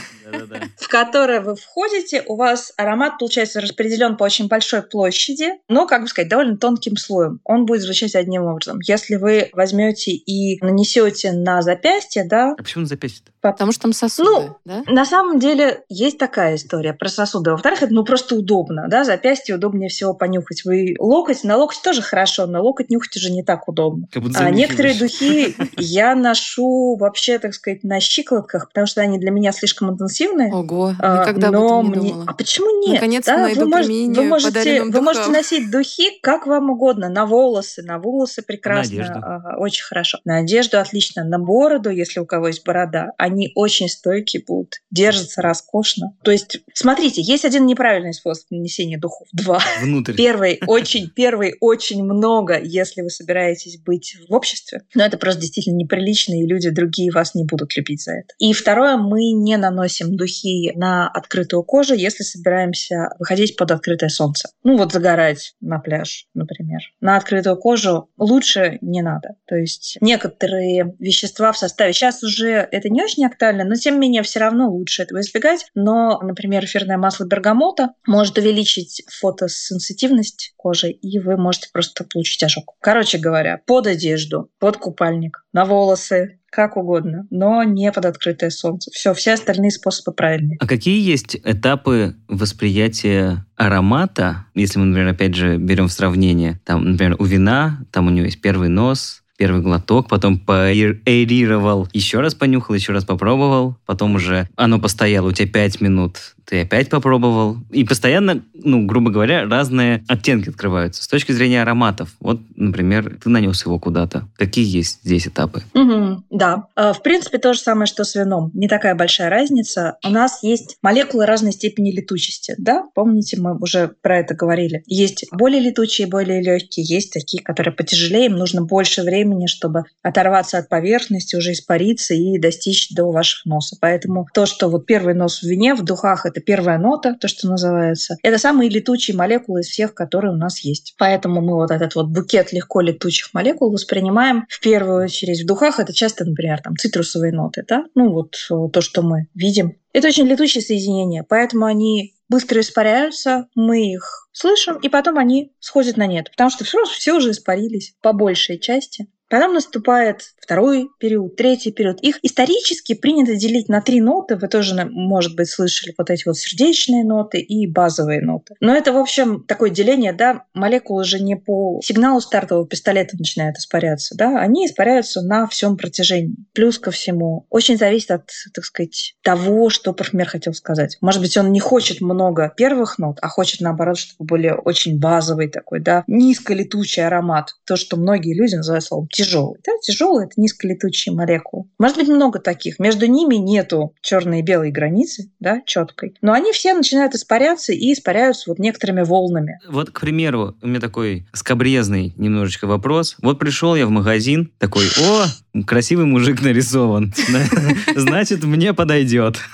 [0.81, 6.01] В которое вы входите, у вас аромат, получается, распределен по очень большой площади, но, как
[6.01, 7.39] бы сказать, довольно тонким слоем.
[7.45, 8.79] Он будет звучать одним образом.
[8.87, 13.93] Если вы возьмете и нанесете на запястье, да, А почему на запястье Потому что там
[13.93, 14.85] сосуды, Ну, да?
[14.87, 17.51] На самом деле есть такая история про сосуды.
[17.51, 20.65] Во-вторых, это ну просто удобно, да, запястье удобнее всего понюхать.
[20.65, 24.07] Вы локоть, на локоть тоже хорошо, но локоть нюхать уже не так удобно.
[24.13, 29.19] Как будто А некоторые духи я ношу вообще, так сказать, на щиколотках, потому что они
[29.19, 30.53] для меня слишком интенсивные.
[30.53, 32.25] Ого, А, никогда об но этом не мне- думала.
[32.29, 32.95] А почему нет?
[32.95, 37.09] Наконец-то Да, найду вы, можете, применение вы, можете, вы можете носить духи как вам угодно.
[37.09, 39.19] На волосы, на волосы прекрасно, одежду.
[39.23, 40.19] а, очень хорошо.
[40.25, 41.25] На одежду отлично.
[41.25, 46.15] На бороду, если у кого есть борода, они очень стойкие будут, держатся роскошно.
[46.23, 49.27] То есть, смотрите, есть один неправильный способ нанесения духов.
[49.33, 49.61] Два.
[49.83, 50.15] Внутрь.
[50.15, 54.83] Первый очень, первый очень много, если вы собираетесь быть в обществе.
[54.95, 58.29] Но это просто действительно неприлично, и люди другие вас не будут любить за это.
[58.39, 64.51] И второе, мы не наносим духи на открытую кожу, если собираемся выходить под открытое солнце.
[64.63, 66.81] Ну вот загорать на пляж, например.
[67.01, 69.37] На открытую кожу лучше не надо.
[69.47, 74.01] То есть некоторые вещества в составе, сейчас уже это не очень актуально, но тем не
[74.01, 75.67] менее все равно лучше этого избегать.
[75.75, 82.75] Но, например, эфирное масло бергамота может увеличить фотосенситивность кожи, и вы можете просто получить ожог.
[82.81, 88.91] Короче говоря, под одежду, под купальник, на волосы, как угодно, но не под открытое солнце.
[88.93, 90.59] Все, все остальные способы правильные.
[90.61, 96.93] А какие есть этапы восприятия аромата, если мы, например, опять же берем в сравнение, там,
[96.93, 102.35] например, у вина, там у него есть первый нос, первый глоток, потом поэрировал, еще раз
[102.35, 107.57] понюхал, еще раз попробовал, потом уже оно постояло у тебя 5 минут, ты опять попробовал.
[107.71, 111.03] И постоянно, ну, грубо говоря, разные оттенки открываются.
[111.03, 114.29] С точки зрения ароматов, вот, например, ты нанес его куда-то.
[114.37, 115.63] Какие есть здесь этапы?
[115.75, 116.67] Мгм, да.
[116.77, 118.51] Э, В принципе, то же самое, что с вином.
[118.55, 119.97] Не такая большая разница.
[120.05, 122.55] У нас есть молекулы разной степени летучести.
[122.59, 122.85] Да?
[122.95, 124.83] Помните, мы уже про это говорили.
[124.87, 126.85] Есть более летучие, более легкие.
[126.87, 128.27] Есть такие, которые потяжелее.
[128.27, 133.77] Им нужно больше времени, чтобы оторваться от поверхности, уже испариться и достичь до ваших носа.
[133.81, 137.49] Поэтому то, что вот первый нос в вине, в духах это первая нота, то, что
[137.49, 138.17] называется.
[138.23, 140.95] Это самые летучие молекулы из всех, которые у нас есть.
[140.99, 145.43] Поэтому мы вот этот вот букет легко летучих молекул воспринимаем в первую очередь.
[145.43, 147.85] В духах это часто, например, там цитрусовые ноты, да?
[147.95, 149.77] Ну вот э, то, что мы видим.
[149.93, 155.99] Это очень летучие соединения, поэтому они быстро испаряются, мы их слышим, и потом они сходят
[155.99, 159.07] на нет, потому что все, все уже испарились по большей части.
[159.33, 162.03] Потом наступает второй период, третий период.
[162.03, 164.37] Их исторически принято делить на три ноты.
[164.37, 168.55] Вы тоже, может быть, слышали вот эти вот сердечные ноты и базовые ноты.
[168.61, 173.57] Но это, в общем, такое деление, да, молекулы же не по сигналу стартового пистолета начинают
[173.57, 176.37] испаряться, да, они испаряются на всем протяжении.
[176.53, 180.99] Плюс ко всему, очень зависит от, так сказать, того, что парфюмер хотел сказать.
[181.01, 185.49] Может быть, он не хочет много первых нот, а хочет, наоборот, чтобы были очень базовый
[185.49, 187.55] такой, да, низколетучий аромат.
[187.65, 189.61] То, что многие люди называют словом тяжелый.
[189.65, 189.73] Да?
[189.83, 191.65] Тяжелый– это низколетучие молекулы.
[191.79, 192.79] Может быть, много таких.
[192.79, 196.15] Между ними нету черной и белой границы, да, четкой.
[196.23, 199.59] Но они все начинают испаряться и испаряются вот некоторыми волнами.
[199.69, 203.17] Вот, к примеру, у меня такой скобрезный немножечко вопрос.
[203.23, 205.27] Вот пришел я в магазин, такой, о,
[205.67, 207.13] красивый мужик нарисован.
[207.97, 209.41] Значит, мне подойдет.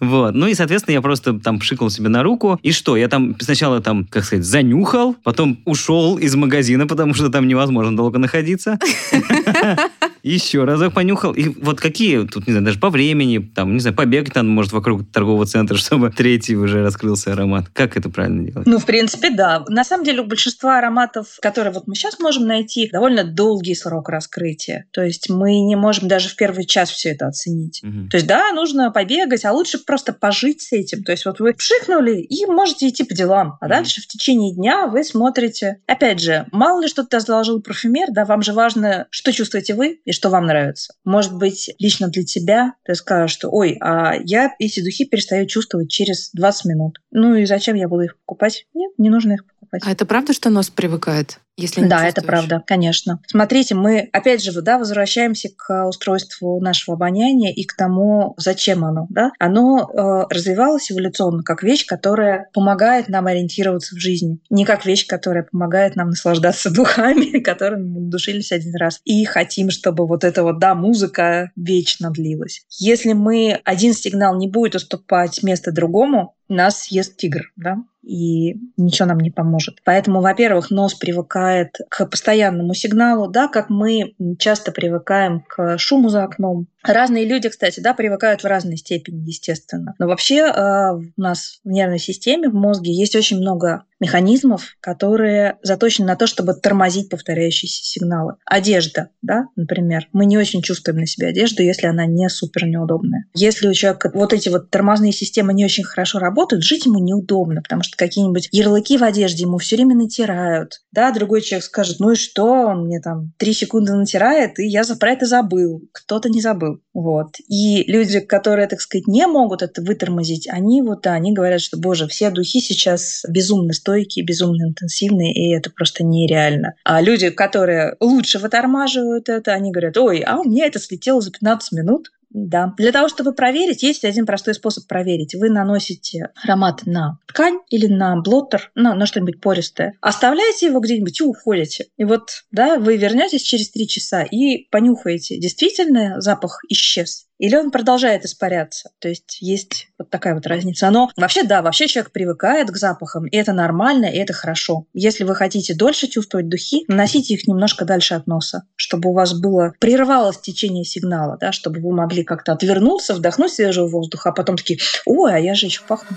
[0.00, 0.34] Вот.
[0.34, 2.58] Ну и, соответственно, я просто там пшикал себе на руку.
[2.62, 2.96] И что?
[2.96, 7.96] Я там сначала там, как сказать, занюхал, потом ушел из магазина, потому что там невозможно
[7.96, 8.78] долго находиться.
[10.24, 11.32] Еще разок понюхал.
[11.32, 14.72] И вот какие, тут, не знаю, даже по времени, там, не знаю, побегать надо, может,
[14.72, 17.66] вокруг торгового центра, чтобы третий уже раскрылся аромат.
[17.74, 18.66] Как это правильно делать?
[18.66, 19.66] Ну, в принципе, да.
[19.68, 24.08] На самом деле, у большинства ароматов, которые вот мы сейчас можем найти, довольно долгий срок
[24.08, 24.86] раскрытия.
[24.92, 27.82] То есть мы не можем даже в первый час все это оценить.
[27.84, 28.08] Угу.
[28.08, 31.04] То есть, да, нужно побегать, а лучше просто пожить с этим.
[31.04, 33.58] То есть вот вы пшикнули и можете идти по делам.
[33.60, 33.74] А угу.
[33.74, 35.82] дальше в течение дня вы смотрите.
[35.86, 40.13] Опять же, мало ли что-то заложил парфюмер, да, вам же важно, что чувствуете вы и
[40.14, 40.94] что вам нравится.
[41.04, 45.90] Может быть, лично для тебя ты скажешь, что ой, а я эти духи перестаю чувствовать
[45.90, 47.00] через 20 минут.
[47.10, 48.66] Ну и зачем я буду их покупать?
[48.74, 49.82] Нет, не нужно их покупать.
[49.84, 51.40] А это правда, что нос привыкает?
[51.56, 53.20] Если не Да, это правда, конечно.
[53.26, 59.06] Смотрите, мы опять же да, возвращаемся к устройству нашего обоняния и к тому, зачем оно.
[59.10, 59.30] Да?
[59.38, 64.38] Оно э, развивалось эволюционно как вещь, которая помогает нам ориентироваться в жизни.
[64.50, 69.00] Не как вещь, которая помогает нам наслаждаться духами, которыми мы душились один раз.
[69.04, 72.64] И хотим, чтобы вот эта вот, да, музыка вечно длилась.
[72.70, 79.08] Если мы один сигнал не будет уступать место другому, нас съест тигр, да, и ничего
[79.08, 79.78] нам не поможет.
[79.84, 86.24] Поэтому, во-первых, нос привыкает к постоянному сигналу, да, как мы часто привыкаем к шуму за
[86.24, 89.94] окном, Разные люди, кстати, да, привыкают в разной степени, естественно.
[89.98, 95.58] Но вообще э, у нас в нервной системе, в мозге есть очень много механизмов, которые
[95.62, 98.34] заточены на то, чтобы тормозить повторяющиеся сигналы.
[98.44, 100.08] Одежда, да, например.
[100.12, 103.26] Мы не очень чувствуем на себе одежду, если она не супер неудобная.
[103.34, 107.62] Если у человека вот эти вот тормозные системы не очень хорошо работают, жить ему неудобно,
[107.62, 110.82] потому что какие-нибудь ярлыки в одежде ему все время натирают.
[110.92, 114.82] Да, другой человек скажет, ну и что, он мне там три секунды натирает, и я
[114.98, 115.82] про это забыл.
[115.92, 116.80] Кто-то не забыл.
[116.92, 117.36] Вот.
[117.48, 121.78] И люди, которые, так сказать, не могут это вытормозить, они вот, да, они говорят, что,
[121.78, 126.74] боже, все духи сейчас безумно стойкие, безумно интенсивные, и это просто нереально.
[126.84, 131.30] А люди, которые лучше вытормаживают это, они говорят, ой, а у меня это слетело за
[131.30, 132.74] 15 минут, да.
[132.78, 135.34] Для того, чтобы проверить, есть один простой способ проверить.
[135.34, 141.20] Вы наносите аромат на ткань или на блоттер, на, на что-нибудь пористое, оставляете его где-нибудь
[141.20, 141.86] и уходите.
[141.96, 147.70] И вот, да, вы вернетесь через три часа и понюхаете, действительно запах исчез или он
[147.70, 148.88] продолжает испаряться.
[149.00, 150.88] То есть есть вот такая вот разница.
[150.88, 154.86] Но вообще, да, вообще человек привыкает к запахам, и это нормально, и это хорошо.
[154.94, 159.38] Если вы хотите дольше чувствовать духи, наносите их немножко дальше от носа, чтобы у вас
[159.38, 164.56] было прервалось течение сигнала, да, чтобы вы могли как-то отвернуться, вдохнуть свежего воздуха, а потом
[164.56, 166.16] такие, ой, а я же еще пахну.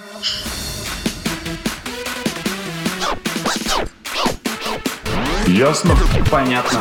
[5.46, 5.94] Ясно?
[6.32, 6.80] Понятно.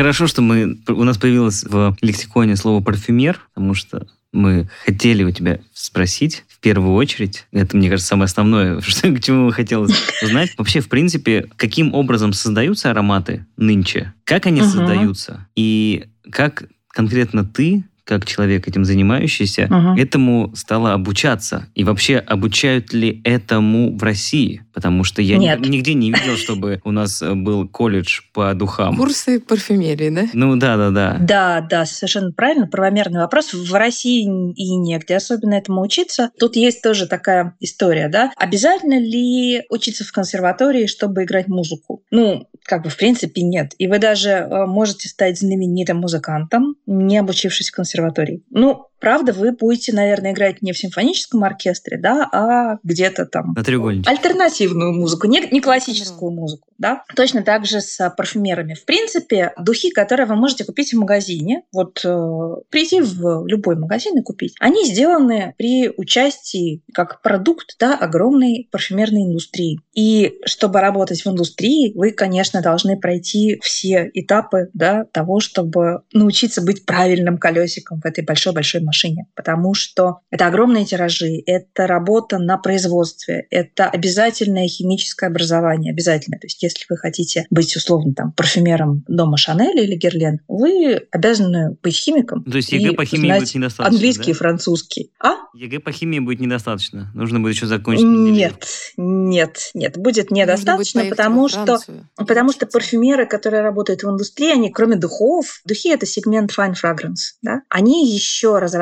[0.00, 5.30] Хорошо, что мы, у нас появилось в лексиконе слово «парфюмер», потому что мы хотели у
[5.30, 7.44] тебя спросить в первую очередь.
[7.52, 10.54] Это, мне кажется, самое основное, что, к чему хотелось узнать.
[10.56, 14.14] Вообще, в принципе, каким образом создаются ароматы нынче?
[14.24, 14.70] Как они угу.
[14.70, 15.46] создаются?
[15.54, 20.00] И как конкретно ты как человек этим занимающийся, угу.
[20.00, 21.68] этому стала обучаться.
[21.76, 24.64] И вообще, обучают ли этому в России?
[24.74, 25.60] Потому что я Нет.
[25.60, 28.96] нигде не видел, чтобы у нас э, был колледж по духам.
[28.96, 30.24] Курсы парфюмерии, да?
[30.32, 31.18] Ну да, да, да.
[31.20, 32.66] Да, да, совершенно правильно.
[32.66, 33.52] Правомерный вопрос.
[33.52, 34.22] В России
[34.54, 36.30] и негде особенно этому учиться.
[36.38, 38.32] Тут есть тоже такая история, да.
[38.36, 42.02] Обязательно ли учиться в консерватории, чтобы играть музыку?
[42.10, 43.72] Ну, как бы в принципе нет.
[43.78, 48.42] И вы даже э, можете стать знаменитым музыкантом, не обучившись в консерватории.
[48.50, 53.54] Ну, правда, вы будете, наверное, играть не в симфоническом оркестре, да, а где-то там...
[53.56, 54.08] На треугольнике.
[54.08, 57.02] Альтернативную музыку, не, не классическую музыку, да.
[57.16, 58.74] Точно так же с парфюмерами.
[58.74, 64.18] В принципе, духи, которые вы можете купить в магазине, вот э, прийти в любой магазин
[64.18, 69.80] и купить, они сделаны при участии как продукт, да, огромной парфюмерной индустрии.
[69.94, 76.62] И чтобы работать в индустрии, вы, конечно, должны пройти все этапы, да, того, чтобы научиться
[76.62, 79.26] быть правильным колесиком в этой большой-большой машине.
[79.34, 86.38] Потому что это огромные тиражи, это работа на производстве, это обязательное химическое образование, обязательно.
[86.38, 91.76] То есть если вы хотите быть, условно, там, парфюмером дома Шанель или Герлен, вы обязаны
[91.82, 92.44] быть химиком.
[92.44, 94.30] То есть ЕГЭ по химии будет недостаточно, Английский да?
[94.30, 95.12] и французский.
[95.22, 95.34] А?
[95.54, 97.10] ЕГЭ по химии будет недостаточно.
[97.14, 98.04] Нужно будет еще закончить.
[98.04, 101.78] Нет, нет, нет, будет недостаточно, потому что,
[102.16, 107.36] потому что парфюмеры, которые работают в индустрии, они кроме духов, духи это сегмент fine fragrance,
[107.42, 108.79] да, они еще разрабатывают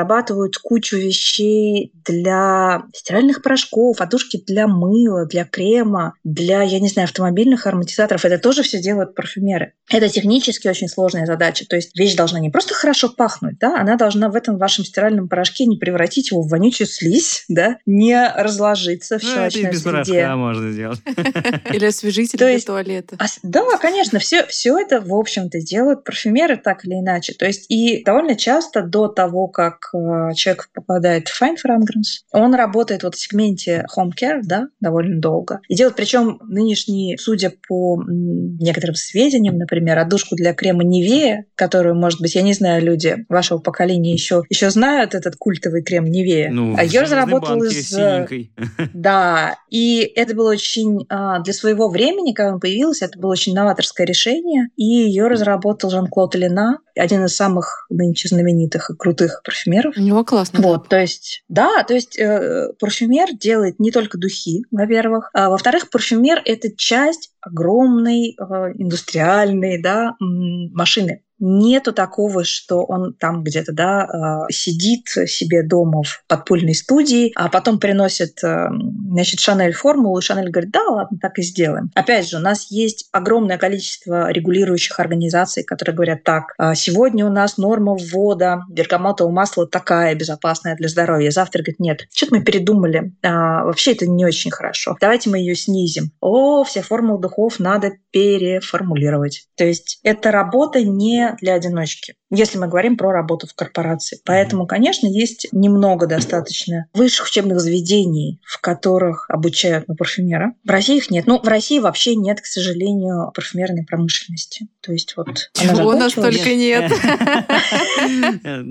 [0.63, 7.67] кучу вещей для стиральных порошков, подушки для мыла, для крема, для, я не знаю, автомобильных
[7.67, 8.25] ароматизаторов.
[8.25, 9.73] Это тоже все делают парфюмеры.
[9.91, 11.65] Это технически очень сложная задача.
[11.69, 15.29] То есть вещь должна не просто хорошо пахнуть, да, она должна в этом вашем стиральном
[15.29, 19.73] порошке не превратить его в вонючую слизь, да, не разложиться в Ну, щелочной это и
[19.73, 19.93] без среде.
[19.93, 21.01] порошка можно сделать.
[21.73, 23.17] Или освежитель То для есть- туалета.
[23.43, 27.35] Да, конечно, все, все это, в общем-то, делают парфюмеры так или иначе.
[27.35, 29.88] То есть и довольно часто до того, как
[30.35, 35.61] человек попадает в fine fragrance, он работает вот в сегменте home care, да, довольно долго.
[35.68, 42.20] И делает, причем нынешние, судя по некоторым сведениям, например, отдушку для крема Невея, которую, может
[42.20, 46.51] быть, я не знаю, люди вашего поколения еще, еще знают этот культовый крем Невея.
[46.51, 47.92] Ну, а ее разработал из...
[47.92, 48.53] э, синенькой.
[48.94, 53.55] да, и это было очень а, для своего времени, когда он появился, это было очень
[53.55, 59.78] новаторское решение, и ее разработал Жан-Клод Лена, один из самых нынче знаменитых и крутых парфюмеров.
[59.97, 60.61] У него классно.
[60.61, 65.91] Вот, то есть, да, то есть э, парфюмер делает не только духи, во-первых, а во-вторых,
[65.91, 71.23] парфюмер это часть огромной э, индустриальной, да, машины.
[71.40, 77.48] Нету такого, что он там где-то, да, э, сидит себе дома в подпольной студии, а
[77.48, 78.68] потом приносит, э,
[79.12, 81.90] значит, Шанель формулу, и Шанель говорит, да, ладно, так и сделаем.
[81.94, 87.31] Опять же, у нас есть огромное количество регулирующих организаций, которые говорят, так, э, сегодня у
[87.31, 91.31] нас норма ввода бергамотового масла такая, безопасная для здоровья.
[91.31, 93.12] Завтра говорит, нет, что-то мы передумали.
[93.22, 94.96] А, вообще это не очень хорошо.
[95.01, 96.12] Давайте мы ее снизим.
[96.20, 99.46] О, все формулы духов надо переформулировать.
[99.57, 104.21] То есть это работа не для одиночки, если мы говорим про работу в корпорации.
[104.25, 110.55] Поэтому, конечно, есть немного достаточно высших учебных заведений, в которых обучают на парфюмера.
[110.64, 111.27] В России их нет.
[111.27, 114.69] Ну, в России вообще нет, к сожалению, парфюмерной промышленности.
[114.81, 115.29] То есть вот
[115.61, 116.93] она Чего у нас только нет.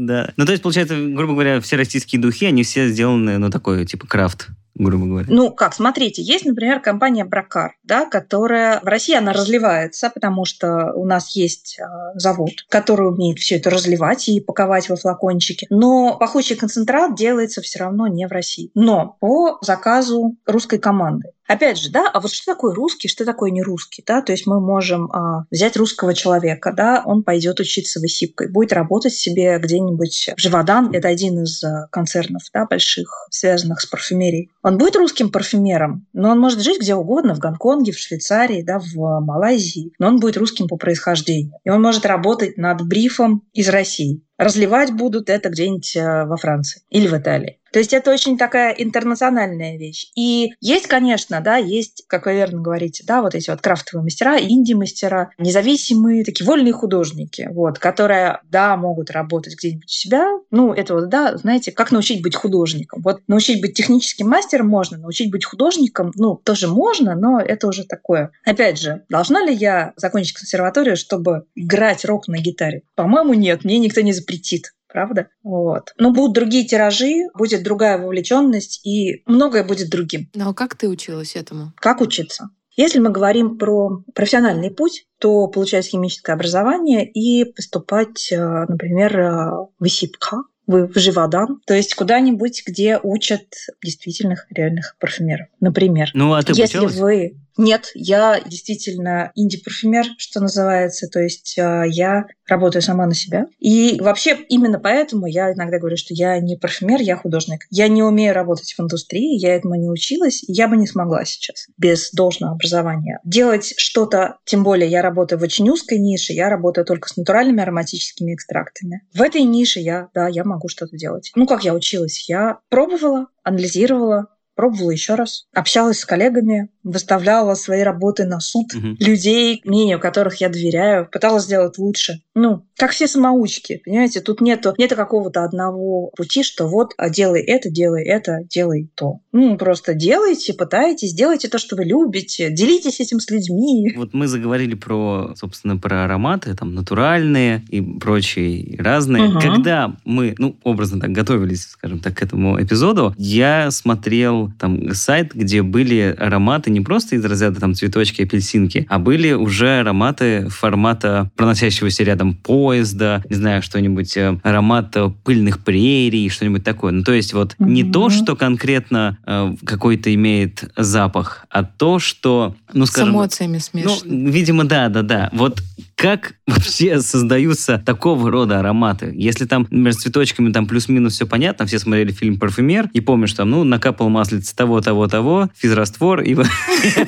[0.08, 0.32] Да.
[0.38, 4.08] Ну, то есть, получается, грубо говоря, все российские духи, они все сделаны, ну, такой, типа,
[4.08, 5.28] крафт, грубо говоря.
[5.30, 10.94] Ну, как, смотрите, есть, например, компания Бракар, да, которая в России она разливается, потому что
[10.94, 11.84] у нас есть э,
[12.16, 15.68] завод, который умеет все это разливать и паковать во флакончики.
[15.70, 21.32] Но пахучий концентрат делается все равно не в России, но по заказу русской команды.
[21.48, 24.46] Опять же, да, а вот что такое русский, что такое не русский, да, то есть
[24.46, 29.58] мы можем а, взять русского человека, да, он пойдет учиться в ИСИПКой, будет работать себе
[29.58, 34.52] где-нибудь в Живодан, это один из а, концернов, да, больших, связанных с парфюмерией.
[34.62, 38.80] Он будет русским парфюмером, но он может жить где угодно, в Гонконге, в Швейцарии, да,
[38.80, 41.54] в Малайзии, но он будет русским по происхождению.
[41.64, 44.22] И он может работать над брифом из России.
[44.38, 47.60] Разливать будут это где-нибудь э, во Франции или в Италии.
[47.72, 50.12] То есть это очень такая интернациональная вещь.
[50.16, 54.40] И есть, конечно, да, есть, как вы верно говорите, да, вот эти вот крафтовые мастера,
[54.40, 60.28] инди-мастера, независимые, такие вольные художники, вот, которые, да, могут работать где-нибудь у себя.
[60.52, 63.02] Ну, это вот, да, знаете, как научить быть художником.
[63.02, 67.84] Вот научить быть техническим мастером можно, научить быть художником, ну, тоже можно, но это уже
[67.84, 68.32] такое.
[68.46, 72.84] Опять же, должна ли я закончить консерваторию, чтобы играть рок на гитаре?
[72.96, 75.28] По-моему, нет, мне никто не запретит правда?
[75.44, 75.94] Вот.
[75.98, 80.30] Но будут другие тиражи, будет другая вовлеченность, и многое будет другим.
[80.34, 81.74] Ну а как ты училась этому?
[81.78, 82.50] Как учиться?
[82.76, 89.52] Если мы говорим про профессиональный путь, то получать химическое образование и поступать, э, например, э,
[89.80, 90.36] в ИСИПК,
[90.68, 93.46] в Живодан, то есть куда-нибудь, где учат
[93.84, 95.48] действительных реальных парфюмеров.
[95.60, 96.98] Например, Ну, а ты если обучалась?
[96.98, 97.38] вы...
[97.58, 101.08] Нет, я действительно инди-парфюмер, что называется.
[101.08, 103.46] То есть э, я работаю сама на себя.
[103.60, 107.66] И вообще именно поэтому я иногда говорю, что я не парфюмер, я художник.
[107.70, 111.26] Я не умею работать в индустрии, я этому не училась, и я бы не смогла
[111.26, 113.20] сейчас без должного образования.
[113.24, 117.62] Делать что-то, тем более я работаю в очень узкой нише, я работаю только с натуральными
[117.62, 119.02] ароматическими экстрактами.
[119.14, 121.32] В этой нише я, да, я могу что-то делать.
[121.36, 122.30] Ну, как я училась?
[122.30, 124.28] Я пробовала, анализировала,
[124.58, 128.98] пробовала еще раз, общалась с коллегами, выставляла свои работы на суд угу.
[129.00, 132.22] людей, мнению которых я доверяю, пыталась сделать лучше.
[132.34, 137.42] Ну, как все самоучки, понимаете, тут нету, нету какого-то одного пути, что вот а делай
[137.42, 139.20] это, делай это, делай то.
[139.32, 143.94] Ну, просто делайте, пытайтесь, делайте то, что вы любите, делитесь этим с людьми.
[143.96, 149.30] Вот мы заговорили про, собственно, про ароматы, там, натуральные и прочие разные.
[149.30, 149.40] Угу.
[149.40, 155.34] Когда мы, ну, образно так, готовились, скажем так, к этому эпизоду, я смотрел там сайт,
[155.34, 161.32] где были ароматы не просто из разряда там цветочки, апельсинки, а были уже ароматы формата
[161.36, 166.92] проносящегося рядом поезда, не знаю, что-нибудь, э, аромат пыльных прерий, что-нибудь такое.
[166.92, 167.70] Ну, то есть вот mm-hmm.
[167.70, 173.12] не то, что конкретно э, какой-то имеет запах, а то, что, ну, скажем...
[173.12, 174.02] С эмоциями смешано.
[174.06, 175.30] Ну, видимо, да, да, да.
[175.34, 175.62] Вот
[175.98, 179.12] как вообще создаются такого рода ароматы?
[179.16, 183.34] Если там, например, с цветочками там плюс-минус все понятно, все смотрели фильм «Парфюмер» и помнишь,
[183.34, 186.38] там, ну, накапал маслица того, того, того, физраствор и,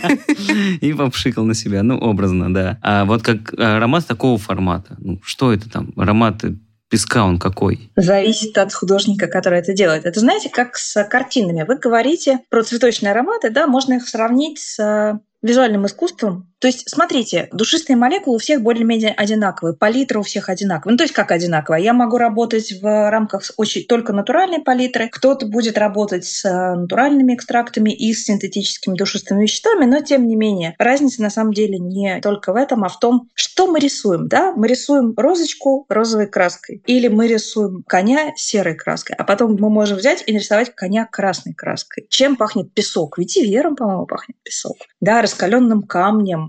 [0.81, 1.83] и попшикал на себя.
[1.83, 2.79] Ну, образно, да.
[2.81, 5.93] А вот как аромат такого формата, ну, что это там?
[5.95, 6.43] Аромат
[6.89, 7.91] песка он какой?
[7.95, 10.05] Зависит от художника, который это делает.
[10.05, 11.63] Это знаете, как с картинами.
[11.67, 17.47] Вы говорите про цветочные ароматы, да, можно их сравнить с визуальным искусством, то есть, смотрите,
[17.53, 20.91] душистые молекулы у всех более-менее одинаковые, палитра у всех одинаковая.
[20.91, 21.79] Ну, то есть, как одинаковая?
[21.79, 27.33] Я могу работать в рамках очень только натуральной палитры, кто-то будет работать с э, натуральными
[27.33, 32.19] экстрактами и с синтетическими душистыми веществами, но тем не менее, разница на самом деле не
[32.19, 34.27] только в этом, а в том, что мы рисуем.
[34.27, 34.53] Да?
[34.53, 39.97] Мы рисуем розочку розовой краской или мы рисуем коня серой краской, а потом мы можем
[39.97, 42.05] взять и нарисовать коня красной краской.
[42.09, 43.17] Чем пахнет песок?
[43.17, 44.75] Ведь и вером, по-моему, пахнет песок.
[44.99, 46.48] Да, раскаленным камнем,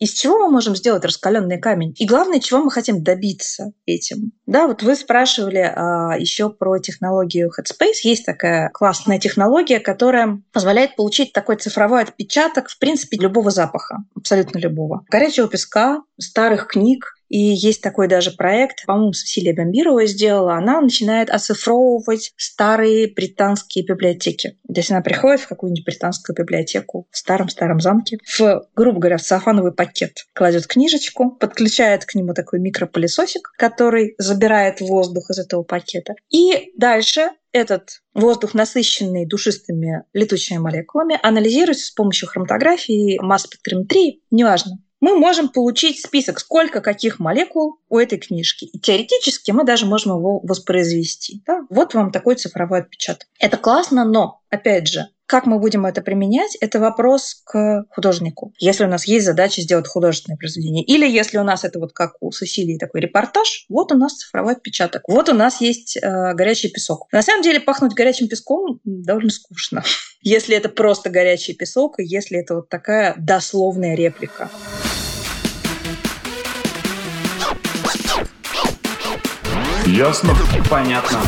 [0.00, 1.94] из чего мы можем сделать раскаленный камень?
[1.98, 4.32] И главное, чего мы хотим добиться этим?
[4.46, 8.00] Да, вот вы спрашивали а, еще про технологию Headspace.
[8.02, 14.58] Есть такая классная технология, которая позволяет получить такой цифровой отпечаток, в принципе, любого запаха, абсолютно
[14.58, 15.04] любого.
[15.10, 20.56] Горячего песка, старых книг, и есть такой даже проект, по-моему, Сесилия Бомбирова сделала.
[20.56, 24.58] Она начинает оцифровывать старые британские библиотеки.
[24.66, 29.22] То есть она приходит в какую-нибудь британскую библиотеку в старом-старом замке, в, грубо говоря, в
[29.22, 29.89] сарафановый пакет,
[30.34, 36.14] кладет книжечку, подключает к нему такой микропылесосик, который забирает воздух из этого пакета.
[36.30, 45.18] И дальше этот воздух, насыщенный душистыми летучими молекулами, анализируется с помощью хроматографии, масс-спектрометрии, неважно мы
[45.18, 48.66] можем получить список, сколько каких молекул у этой книжки.
[48.66, 51.42] И теоретически мы даже можем его воспроизвести.
[51.46, 51.62] Да?
[51.70, 53.26] Вот вам такой цифровой отпечаток.
[53.38, 58.52] Это классно, но, опять же, как мы будем это применять, это вопрос к художнику.
[58.58, 62.14] Если у нас есть задача сделать художественное произведение, или если у нас это вот как
[62.18, 66.68] у Сесилии такой репортаж, вот у нас цифровой отпечаток, вот у нас есть э, горячий
[66.68, 67.06] песок.
[67.12, 69.84] На самом деле пахнуть горячим песком довольно скучно,
[70.20, 74.50] если это просто горячий песок, и если это вот такая дословная реплика.
[79.86, 80.34] Ясно?
[80.68, 81.20] Понятно.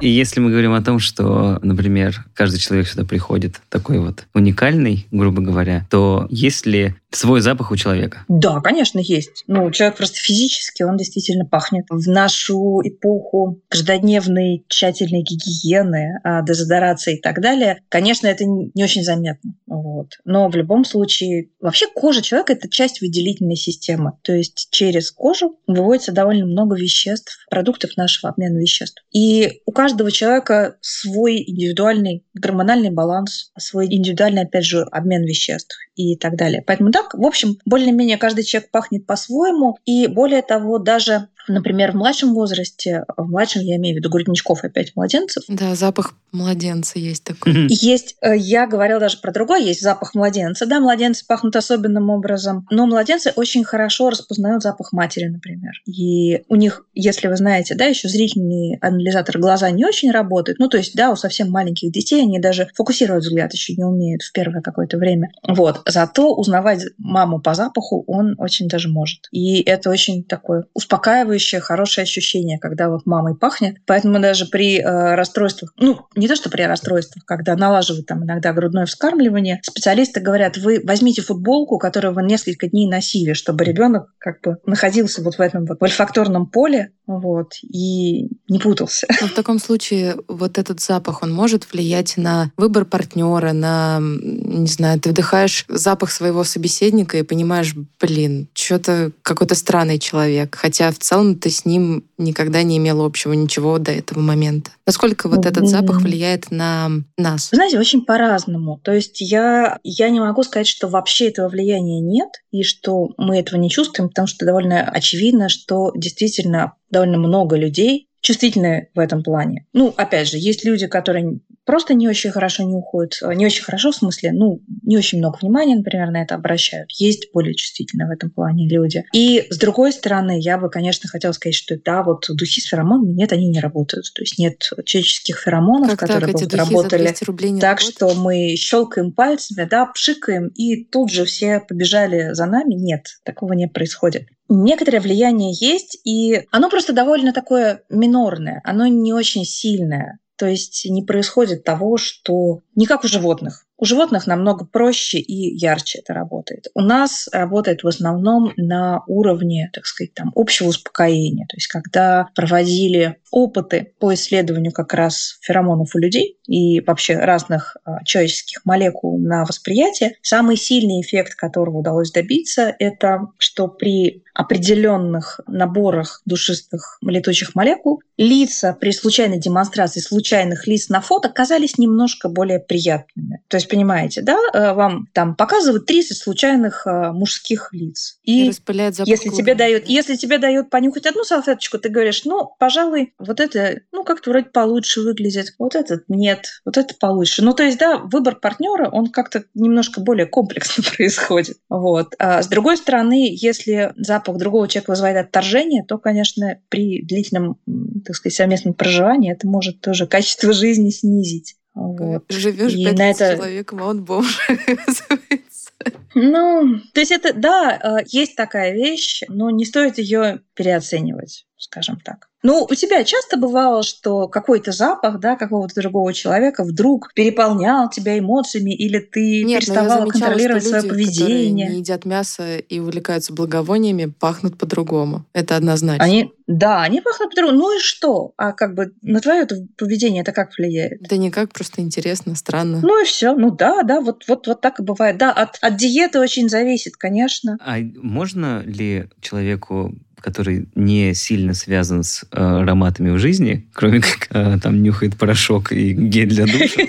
[0.00, 5.06] И если мы говорим о том, что, например, каждый человек сюда приходит такой вот уникальный,
[5.10, 8.24] грубо говоря, то есть ли свой запах у человека?
[8.28, 9.44] Да, конечно, есть.
[9.46, 11.86] Ну, человек просто физически, он действительно пахнет.
[11.88, 19.02] В нашу эпоху каждодневной тщательной гигиены, а, дезодорации и так далее, конечно, это не очень
[19.02, 19.54] заметно.
[19.66, 20.18] Вот.
[20.24, 24.12] Но в любом случае, вообще кожа человека– это часть выделительной системы.
[24.22, 29.02] То есть через кожу выводится довольно много веществ, продуктов нашего обмена веществ.
[29.12, 36.16] И у каждого человека свой индивидуальный гормональный баланс, свой индивидуальный, опять же, обмен веществ и
[36.16, 36.62] так далее.
[36.66, 39.78] Поэтому да, в общем, более-менее каждый человек пахнет по-своему.
[39.84, 44.64] И более того, даже Например, в младшем возрасте, в младшем я имею в виду грудничков
[44.64, 45.42] опять младенцев.
[45.48, 47.66] Да, запах младенца есть такой.
[47.68, 50.66] Есть, э, я говорила даже про другой, есть запах младенца.
[50.66, 55.72] Да, младенцы пахнут особенным образом, но младенцы очень хорошо распознают запах матери, например.
[55.86, 60.58] И у них, если вы знаете, да, еще зрительный анализатор глаза не очень работает.
[60.58, 64.22] Ну, то есть, да, у совсем маленьких детей они даже фокусировать взгляд еще не умеют
[64.22, 65.30] в первое какое-то время.
[65.46, 65.82] Вот.
[65.86, 69.28] Зато узнавать маму по запаху он очень даже может.
[69.32, 73.76] И это очень такое успокаивающее успокаивающее, хорошее ощущение, когда вот мамой пахнет.
[73.86, 78.52] Поэтому даже при э, расстройствах, ну, не то, что при расстройствах, когда налаживают там иногда
[78.52, 84.40] грудное вскармливание, специалисты говорят, вы возьмите футболку, которую вы несколько дней носили, чтобы ребенок как
[84.42, 89.06] бы находился вот в этом вот вольфакторном поле, вот, и не путался.
[89.20, 94.66] Но в таком случае вот этот запах, он может влиять на выбор партнера, на, не
[94.66, 100.98] знаю, ты вдыхаешь запах своего собеседника и понимаешь, блин, что-то какой-то странный человек, хотя в
[100.98, 104.72] целом ты с ним никогда не имел общего ничего до этого момента.
[104.86, 107.50] Насколько вот этот запах влияет на нас?
[107.52, 108.80] Знаете, очень по-разному.
[108.82, 113.38] То есть я, я не могу сказать, что вообще этого влияния нет, и что мы
[113.38, 119.22] этого не чувствуем, потому что довольно очевидно, что действительно довольно много людей чувствительны в этом
[119.22, 119.66] плане.
[119.72, 123.92] Ну, опять же, есть люди, которые просто не очень хорошо нюхают, э, не очень хорошо
[123.92, 126.90] в смысле, ну, не очень много внимания, например, на это обращают.
[126.92, 129.04] Есть более чувствительные в этом плане люди.
[129.12, 133.12] И с другой стороны, я бы, конечно, хотела сказать, что да, вот духи с феромонами,
[133.12, 134.06] нет, они не работают.
[134.14, 137.80] То есть нет человеческих феромонов, как которые так, бы работали так, работают?
[137.80, 142.74] что мы щелкаем пальцами, да, пшикаем, и тут же все побежали за нами.
[142.74, 149.14] Нет, такого не происходит некоторое влияние есть, и оно просто довольно такое минорное, оно не
[149.14, 150.18] очень сильное.
[150.36, 153.66] То есть не происходит того, что не как у животных.
[153.80, 156.66] У животных намного проще и ярче это работает.
[156.74, 161.46] У нас работает в основном на уровне, так сказать, там, общего успокоения.
[161.48, 167.76] То есть когда проводили опыты по исследованию как раз феромонов у людей и вообще разных
[167.84, 175.40] а, человеческих молекул на восприятие, самый сильный эффект, которого удалось добиться, это что при определенных
[175.46, 182.58] наборах душистых летучих молекул лица при случайной демонстрации случайных лиц на фото казались немножко более
[182.58, 183.42] приятными.
[183.48, 188.18] То есть понимаете, да, э, вам там показывают 30 случайных э, мужских лиц.
[188.24, 192.24] И, и распыляет запах если тебе дают, если тебе дают понюхать одну салфеточку, ты говоришь,
[192.24, 197.42] ну, пожалуй, вот это, ну, как-то вроде получше выглядит, вот этот нет, вот это получше.
[197.42, 201.58] Ну, то есть, да, выбор партнера, он как-то немножко более комплексно происходит.
[201.68, 202.14] Вот.
[202.18, 207.58] А с другой стороны, если запах другого человека вызывает отторжение, то, конечно, при длительном,
[208.04, 211.54] так сказать, совместном проживании это может тоже качество жизни снизить.
[211.80, 212.24] Вот.
[212.28, 213.36] Живешь пять на это...
[213.36, 214.38] человеком, а он бомж,
[216.14, 222.00] Ну, то есть это, да, э, есть такая вещь, но не стоит ее переоценивать, скажем
[222.00, 222.28] так.
[222.42, 228.18] Ну, у тебя часто бывало, что какой-то запах, да, какого-то другого человека вдруг переполнял тебя
[228.18, 231.68] эмоциями, или ты Нет, переставала замечала, контролировать свое люди, поведение?
[231.68, 235.26] не едят мясо и увлекаются благовониями, пахнут по-другому.
[235.34, 236.02] Это однозначно.
[236.02, 237.58] Они, да, они пахнут по-другому.
[237.58, 238.32] Ну и что?
[238.38, 239.46] А как бы на твое
[239.76, 241.02] поведение это как влияет?
[241.02, 242.80] Да никак, просто интересно, странно.
[242.82, 243.34] Ну и все.
[243.34, 245.18] Ну да, да, вот, вот, вот так и бывает.
[245.18, 247.58] Да, от, от диеты очень зависит, конечно.
[247.60, 254.28] А можно ли человеку который не сильно связан с э, ароматами в жизни, кроме как
[254.30, 256.82] э, там нюхает порошок и гель для душа,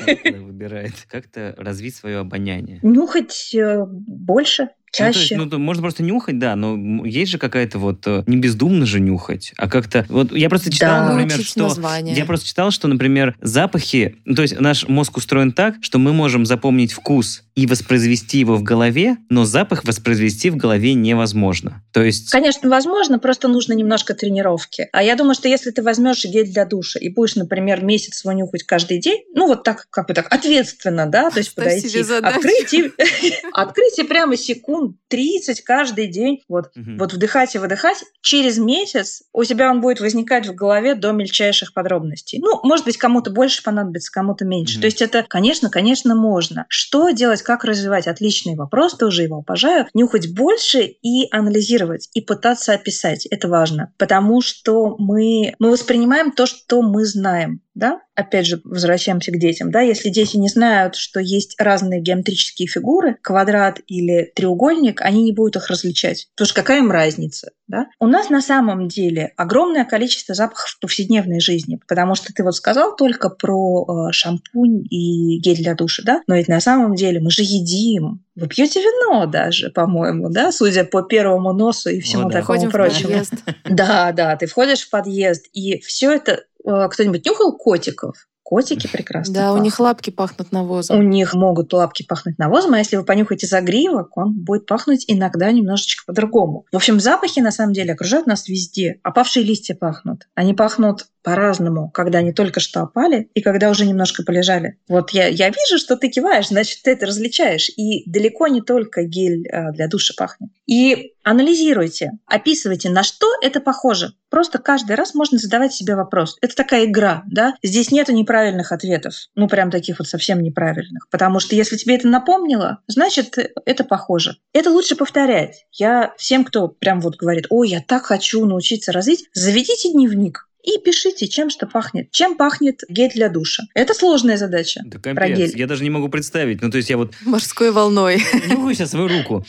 [0.62, 2.80] выбирает, как-то развить свое обоняние?
[2.84, 5.36] Нюхать э, больше, чаще.
[5.38, 8.38] Ну, то есть, ну, можно просто нюхать, да, но есть же какая-то вот э, не
[8.38, 11.14] бездумно же нюхать, а как-то вот я просто читал, да.
[11.14, 12.16] например, что название.
[12.16, 16.14] я просто читал, что, например, запахи, ну, то есть наш мозг устроен так, что мы
[16.14, 21.84] можем запомнить вкус и воспроизвести его в голове, но запах воспроизвести в голове невозможно.
[21.91, 22.30] То есть...
[22.30, 24.88] Конечно, возможно, просто нужно немножко тренировки.
[24.93, 28.32] А я думаю, что если ты возьмешь гель для душа и будешь, например, месяц его
[28.32, 32.74] нюхать каждый день, ну вот так, как бы так, ответственно, да, то есть подойти, открыть
[32.74, 32.91] и,
[33.54, 39.43] открыть и прямо секунд 30 каждый день, вот, вот вдыхать и выдыхать, через месяц у
[39.43, 42.39] тебя он будет возникать в голове до мельчайших подробностей.
[42.39, 44.80] Ну, может быть, кому-то больше понадобится, кому-то меньше.
[44.80, 46.66] То есть это, конечно, конечно, можно.
[46.70, 48.08] Что делать делать, как развивать?
[48.08, 49.88] Отличный вопрос, тоже его обожаю.
[49.94, 53.26] Нюхать больше и анализировать, и пытаться описать.
[53.26, 59.32] Это важно, потому что мы, мы воспринимаем то, что мы знаем да, опять же, возвращаемся
[59.32, 65.02] к детям, да, если дети не знают, что есть разные геометрические фигуры, квадрат или треугольник,
[65.02, 66.28] они не будут их различать.
[66.36, 67.88] Потому что какая им разница, да?
[68.00, 72.56] У нас на самом деле огромное количество запахов в повседневной жизни, потому что ты вот
[72.56, 77.20] сказал только про э, шампунь и гель для душа, да, но ведь на самом деле
[77.22, 82.28] мы же едим, вы пьете вино даже, по-моему, да, судя по первому носу и всему
[82.28, 82.40] О, да.
[82.40, 83.24] такому Входим прочему.
[83.70, 88.16] Да, да, ты входишь в подъезд, и все это кто-нибудь нюхал котиков?
[88.43, 89.34] Котики прекрасно.
[89.34, 89.62] Да, пахнут.
[89.62, 90.99] у них лапки пахнут навозом.
[90.99, 95.49] У них могут лапки пахнуть навозом, а если вы понюхаете загривок, он будет пахнуть иногда
[95.53, 96.66] немножечко по-другому.
[96.70, 98.99] В общем, запахи на самом деле окружают нас везде.
[99.03, 100.28] Опавшие листья пахнут.
[100.36, 104.78] Они пахнут по-разному, когда они только что опали и когда уже немножко полежали.
[104.88, 107.70] Вот я, я вижу, что ты киваешь, значит, ты это различаешь.
[107.70, 110.50] И далеко не только гель а, для душа пахнет.
[110.66, 114.14] И анализируйте, описывайте, на что это похоже.
[114.30, 116.38] Просто каждый раз можно задавать себе вопрос.
[116.42, 117.56] Это такая игра, да?
[117.62, 119.14] Здесь нету неправильных ответов.
[119.36, 121.10] Ну, прям таких вот совсем неправильных.
[121.10, 124.38] Потому что если тебе это напомнило, значит, это похоже.
[124.54, 125.66] Это лучше повторять.
[125.74, 130.80] Я всем, кто прям вот говорит, ой, я так хочу научиться развить, заведите дневник и
[130.80, 132.12] пишите, чем что пахнет.
[132.12, 133.64] Чем пахнет гель для душа.
[133.74, 134.82] Это сложная задача.
[134.86, 135.59] Да про капец, гель.
[135.59, 136.62] я даже не могу представить.
[136.62, 138.18] Ну, то есть я вот Морской волной.
[138.47, 139.45] нюхаю сейчас свою руку.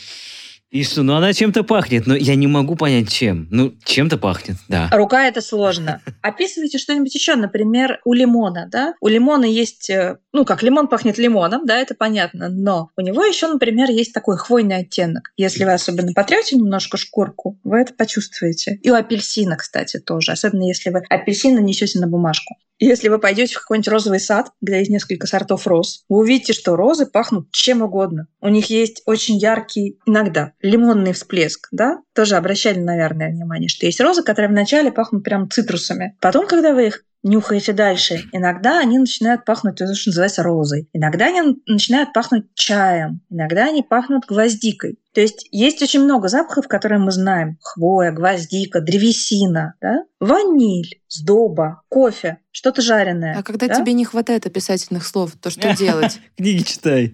[0.73, 3.47] И что, ну она чем-то пахнет, но я не могу понять чем.
[3.51, 4.89] Ну, чем-то пахнет, да.
[4.91, 6.01] Рука это сложно.
[6.23, 8.95] Описывайте что-нибудь еще, например, у лимона, да?
[8.99, 13.23] У лимона есть, э, ну как лимон пахнет лимоном, да, это понятно, но у него
[13.23, 15.31] еще, например, есть такой хвойный оттенок.
[15.37, 18.79] Если вы особенно потрете немножко шкурку, вы это почувствуете.
[18.81, 22.55] И у апельсина, кстати, тоже, особенно если вы апельсин нанесете на бумажку.
[22.79, 26.75] Если вы пойдете в какой-нибудь розовый сад, где есть несколько сортов роз, вы увидите, что
[26.75, 28.27] розы пахнут чем угодно.
[28.41, 31.99] У них есть очень яркий, иногда, лимонный всплеск, да?
[32.13, 36.17] Тоже обращали, наверное, внимание, что есть розы, которые вначале пахнут прям цитрусами.
[36.19, 40.89] Потом, когда вы их нюхаете дальше, иногда они начинают пахнуть то, что называется розой.
[40.93, 43.21] Иногда они начинают пахнуть чаем.
[43.29, 44.99] Иногда они пахнут гвоздикой.
[45.13, 47.57] То есть есть очень много запахов, которые мы знаем.
[47.61, 50.03] Хвоя, гвоздика, древесина, да?
[50.23, 53.35] ваниль, сдоба, кофе, что-то жареное.
[53.37, 53.75] А когда да?
[53.75, 56.19] тебе не хватает описательных слов, то что делать?
[56.37, 57.13] Книги читай.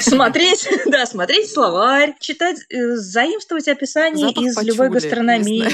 [0.00, 5.64] Смотреть, да, смотреть словарь, читать, э, заимствовать описание из любой гастрономии.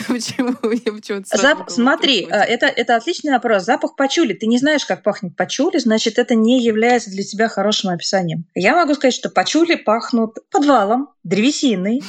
[1.68, 3.64] Смотри, это, это отличный вопрос.
[3.64, 4.32] Запах пачули.
[4.32, 8.44] Ты не знаешь, как пахнет пачули, значит, это не является для тебя хорошим описанием.
[8.54, 11.59] Я могу сказать, что пачули пахнут подвалом, древесиной,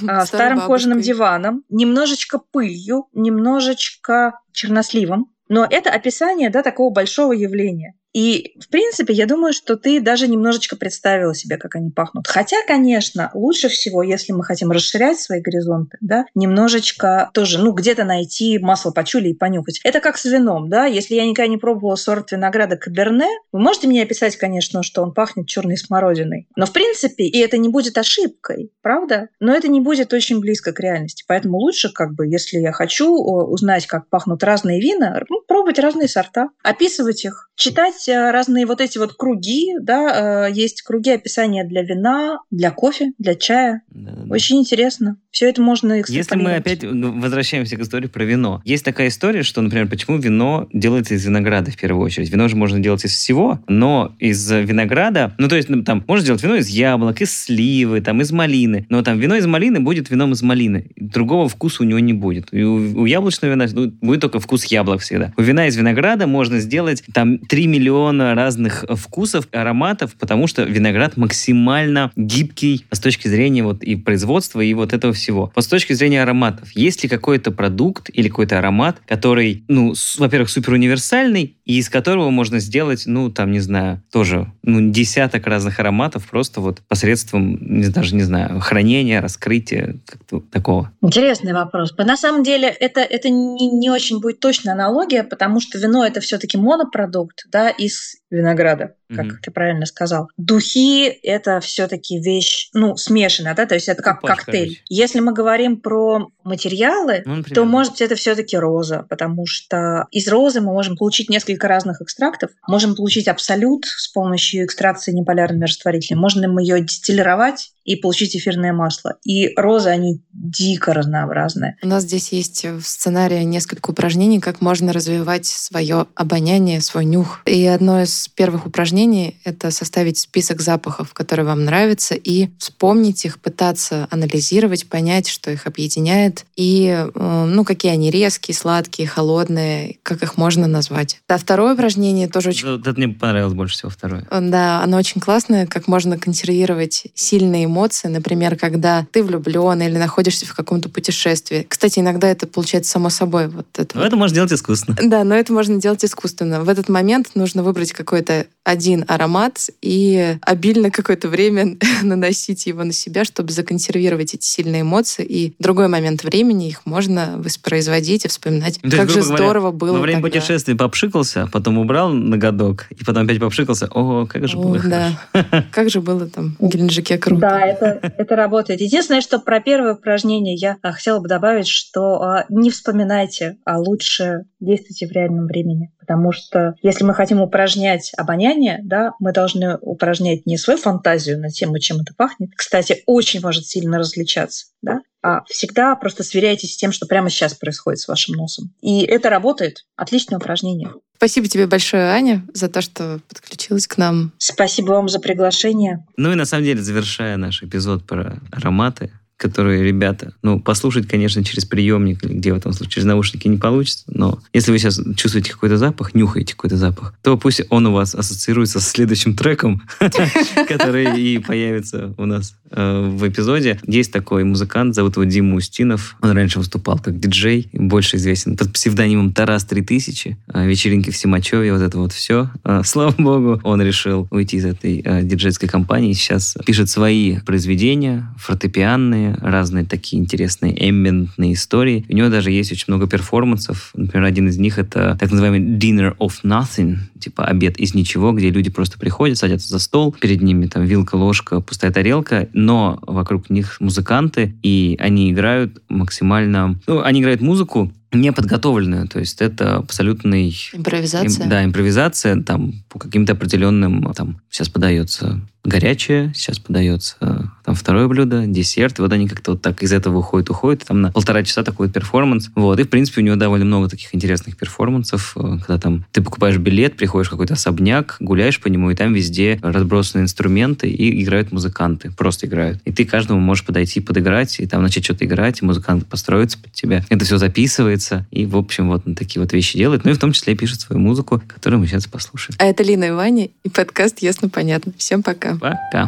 [0.07, 5.33] а, Старой старым кожаным диваном, немножечко пылью, немножечко черносливом.
[5.49, 7.95] Но это описание да, такого большого явления.
[8.13, 12.27] И, в принципе, я думаю, что ты даже немножечко представила себе, как они пахнут.
[12.27, 18.03] Хотя, конечно, лучше всего, если мы хотим расширять свои горизонты, да, немножечко тоже, ну, где-то
[18.03, 19.79] найти масло пачули и понюхать.
[19.83, 20.85] Это как с вином, да.
[20.85, 25.13] Если я никогда не пробовала сорт винограда Каберне, вы можете мне описать, конечно, что он
[25.13, 26.47] пахнет черной смородиной.
[26.55, 29.29] Но, в принципе, и это не будет ошибкой, правда?
[29.39, 31.23] Но это не будет очень близко к реальности.
[31.27, 36.07] Поэтому лучше, как бы, если я хочу узнать, как пахнут разные вина, ну, пробовать разные
[36.07, 41.63] сорта, описывать их, читать э, разные вот эти вот круги, да, э, есть круги описания
[41.63, 43.81] для вина, для кофе, для чая.
[43.89, 44.33] Да-да-да.
[44.33, 45.17] Очень интересно.
[45.31, 48.61] Все это можно Если мы опять возвращаемся к истории про вино.
[48.65, 52.29] Есть такая история, что, например, почему вино делается из винограда в первую очередь.
[52.29, 56.23] Вино же можно делать из всего, но из винограда, ну то есть ну, там можно
[56.23, 60.09] сделать вино из яблок, из сливы, там из малины, но там вино из малины будет
[60.09, 60.87] вином из малины.
[60.97, 62.49] Другого вкуса у него не будет.
[62.51, 65.33] И у, у яблочного вина ну, будет только вкус яблок всегда.
[65.37, 71.17] У вина из винограда можно сделать там 3 миллиона разных вкусов, ароматов, потому что виноград
[71.17, 75.51] максимально гибкий с точки зрения вот и производства, и вот этого всего.
[75.55, 80.49] Вот с точки зрения ароматов, есть ли какой-то продукт или какой-то аромат, который, ну, во-первых,
[80.49, 85.79] супер универсальный, и из которого можно сделать, ну, там, не знаю, тоже, ну, десяток разных
[85.79, 90.91] ароматов просто вот посредством, не, даже не знаю, хранения, раскрытия, как-то такого.
[91.01, 91.95] Интересный вопрос.
[91.97, 96.19] На самом деле это, это не, не очень будет точная аналогия, потому что вино это
[96.19, 99.39] все-таки монопродукт да, из винограда, как Мгм.
[99.43, 100.29] ты правильно сказал.
[100.37, 104.67] Духи это все-таки вещь, ну, смешанная, да, то есть это как Купаж, коктейль.
[104.67, 104.81] короче.
[104.89, 107.55] Если мы говорим про материалы, Ну, например.
[107.55, 112.01] то, может быть, это все-таки роза, потому что из розы мы можем получить несколько разных
[112.01, 112.51] экстрактов.
[112.67, 116.19] Можем получить абсолют с помощью экстракции неполярными растворителями.
[116.19, 119.17] Можно мы ее дистиллировать и получить эфирное масло.
[119.23, 121.77] И розы, они дико разнообразные.
[121.83, 127.41] У нас здесь есть в сценарии несколько упражнений, как можно развивать свое обоняние, свой нюх.
[127.45, 133.39] И одно из первых упражнений— это составить список запахов, которые вам нравятся, и вспомнить их,
[133.39, 140.23] пытаться анализировать, понять, что их объединяет, и э, ну, какие они резкие, сладкие, холодные, как
[140.23, 141.19] их можно назвать.
[141.27, 144.25] А второе упражнение тоже очень Вот это мне понравилось больше всего второе.
[144.29, 150.45] да, оно очень классное, как можно консервировать сильные эмоции, например, когда ты влюблен или находишься
[150.45, 151.65] в каком-то путешествии.
[151.67, 153.47] Кстати, иногда это получается само собой.
[153.47, 154.07] Вот это Но вот.
[154.07, 154.97] это можно делать искусственно.
[155.01, 156.61] Да, но это можно делать искусственно.
[156.63, 162.91] В этот момент нужно выбрать какой-то один аромат и обильно какое-то время наносить его на
[162.91, 165.25] себя, чтобы законсервировать эти сильные эмоции.
[165.25, 169.37] И в другой момент времени их можно воспроизводить и вспоминать, то есть, как же говоря,
[169.37, 170.37] здорово было Во время тогда.
[170.39, 173.87] путешествия попшикался, потом убрал ноготок, и потом опять попшикался.
[173.87, 175.19] О, как же О, было да.
[175.31, 175.65] хорошо.
[175.71, 177.41] Как же было там в Геленджике круто.
[177.41, 178.81] Да, Да, это, это работает.
[178.81, 183.79] Единственное, что про первое упражнение я а, хотела бы добавить, что а, не вспоминайте, а
[183.79, 185.91] лучше действуйте в реальном времени.
[186.11, 191.49] Потому что если мы хотим упражнять обоняние, да, мы должны упражнять не свою фантазию на
[191.49, 192.51] тему, чем это пахнет.
[192.55, 194.67] Кстати, очень может сильно различаться.
[194.81, 195.01] Да?
[195.23, 198.73] а всегда просто сверяйтесь с тем, что прямо сейчас происходит с вашим носом.
[198.81, 199.85] И это работает.
[199.95, 200.89] Отличное упражнение.
[201.15, 204.33] Спасибо тебе большое, Аня, за то, что подключилась к нам.
[204.39, 206.03] Спасибо вам за приглашение.
[206.17, 209.11] Ну и на самом деле, завершая наш эпизод про ароматы,
[209.41, 213.57] которые ребята, ну, послушать, конечно, через приемник или где в этом случае, через наушники не
[213.57, 217.91] получится, но если вы сейчас чувствуете какой-то запах, нюхаете какой-то запах, то пусть он у
[217.91, 219.81] вас ассоциируется с следующим треком,
[220.67, 223.79] который и появится у нас э, в эпизоде.
[223.87, 226.17] Есть такой музыкант, зовут его Дима Устинов.
[226.21, 231.73] Он раньше выступал как диджей, больше известен под псевдонимом Тарас 3000, э, вечеринки в Симачеве,
[231.73, 232.51] вот это вот все.
[232.63, 239.30] Э, слава богу, он решил уйти из этой диджейской компании, сейчас пишет свои произведения, фортепианные,
[239.39, 242.05] разные такие интересные эмбиентные истории.
[242.09, 243.91] У него даже есть очень много перформансов.
[243.93, 248.49] Например, один из них это так называемый Dinner of Nothing, типа обед из ничего, где
[248.49, 253.49] люди просто приходят, садятся за стол, перед ними там вилка, ложка, пустая тарелка, но вокруг
[253.49, 256.79] них музыканты, и они играют максимально...
[256.87, 260.55] Ну, они играют музыку, неподготовленную, то есть это абсолютный...
[260.73, 261.43] Импровизация?
[261.43, 268.07] Им, да, импровизация, там, по каким-то определенным, там, сейчас подается горячее, сейчас подается там второе
[268.07, 271.43] блюдо, десерт, и вот они как-то вот так из этого выходят, уходят, там на полтора
[271.43, 275.59] часа такой перформанс, вот, и в принципе у него довольно много таких интересных перформансов, э,
[275.59, 279.59] когда там ты покупаешь билет, приходишь в какой-то особняк, гуляешь по нему, и там везде
[279.61, 284.81] разбросаны инструменты, и играют музыканты, просто играют, и ты каждому можешь подойти, подыграть, и там
[284.81, 289.03] начать что-то играть, и музыкант построится под тебя, это все записывается, и в общем вот
[289.05, 291.87] он такие вот вещи делает, ну и в том числе пишет свою музыку, которую мы
[291.87, 292.57] сейчас послушаем.
[292.59, 294.93] А это Лина и Ваня, и подкаст «Ясно-понятно».
[294.97, 295.50] Всем пока.
[295.53, 296.07] vaca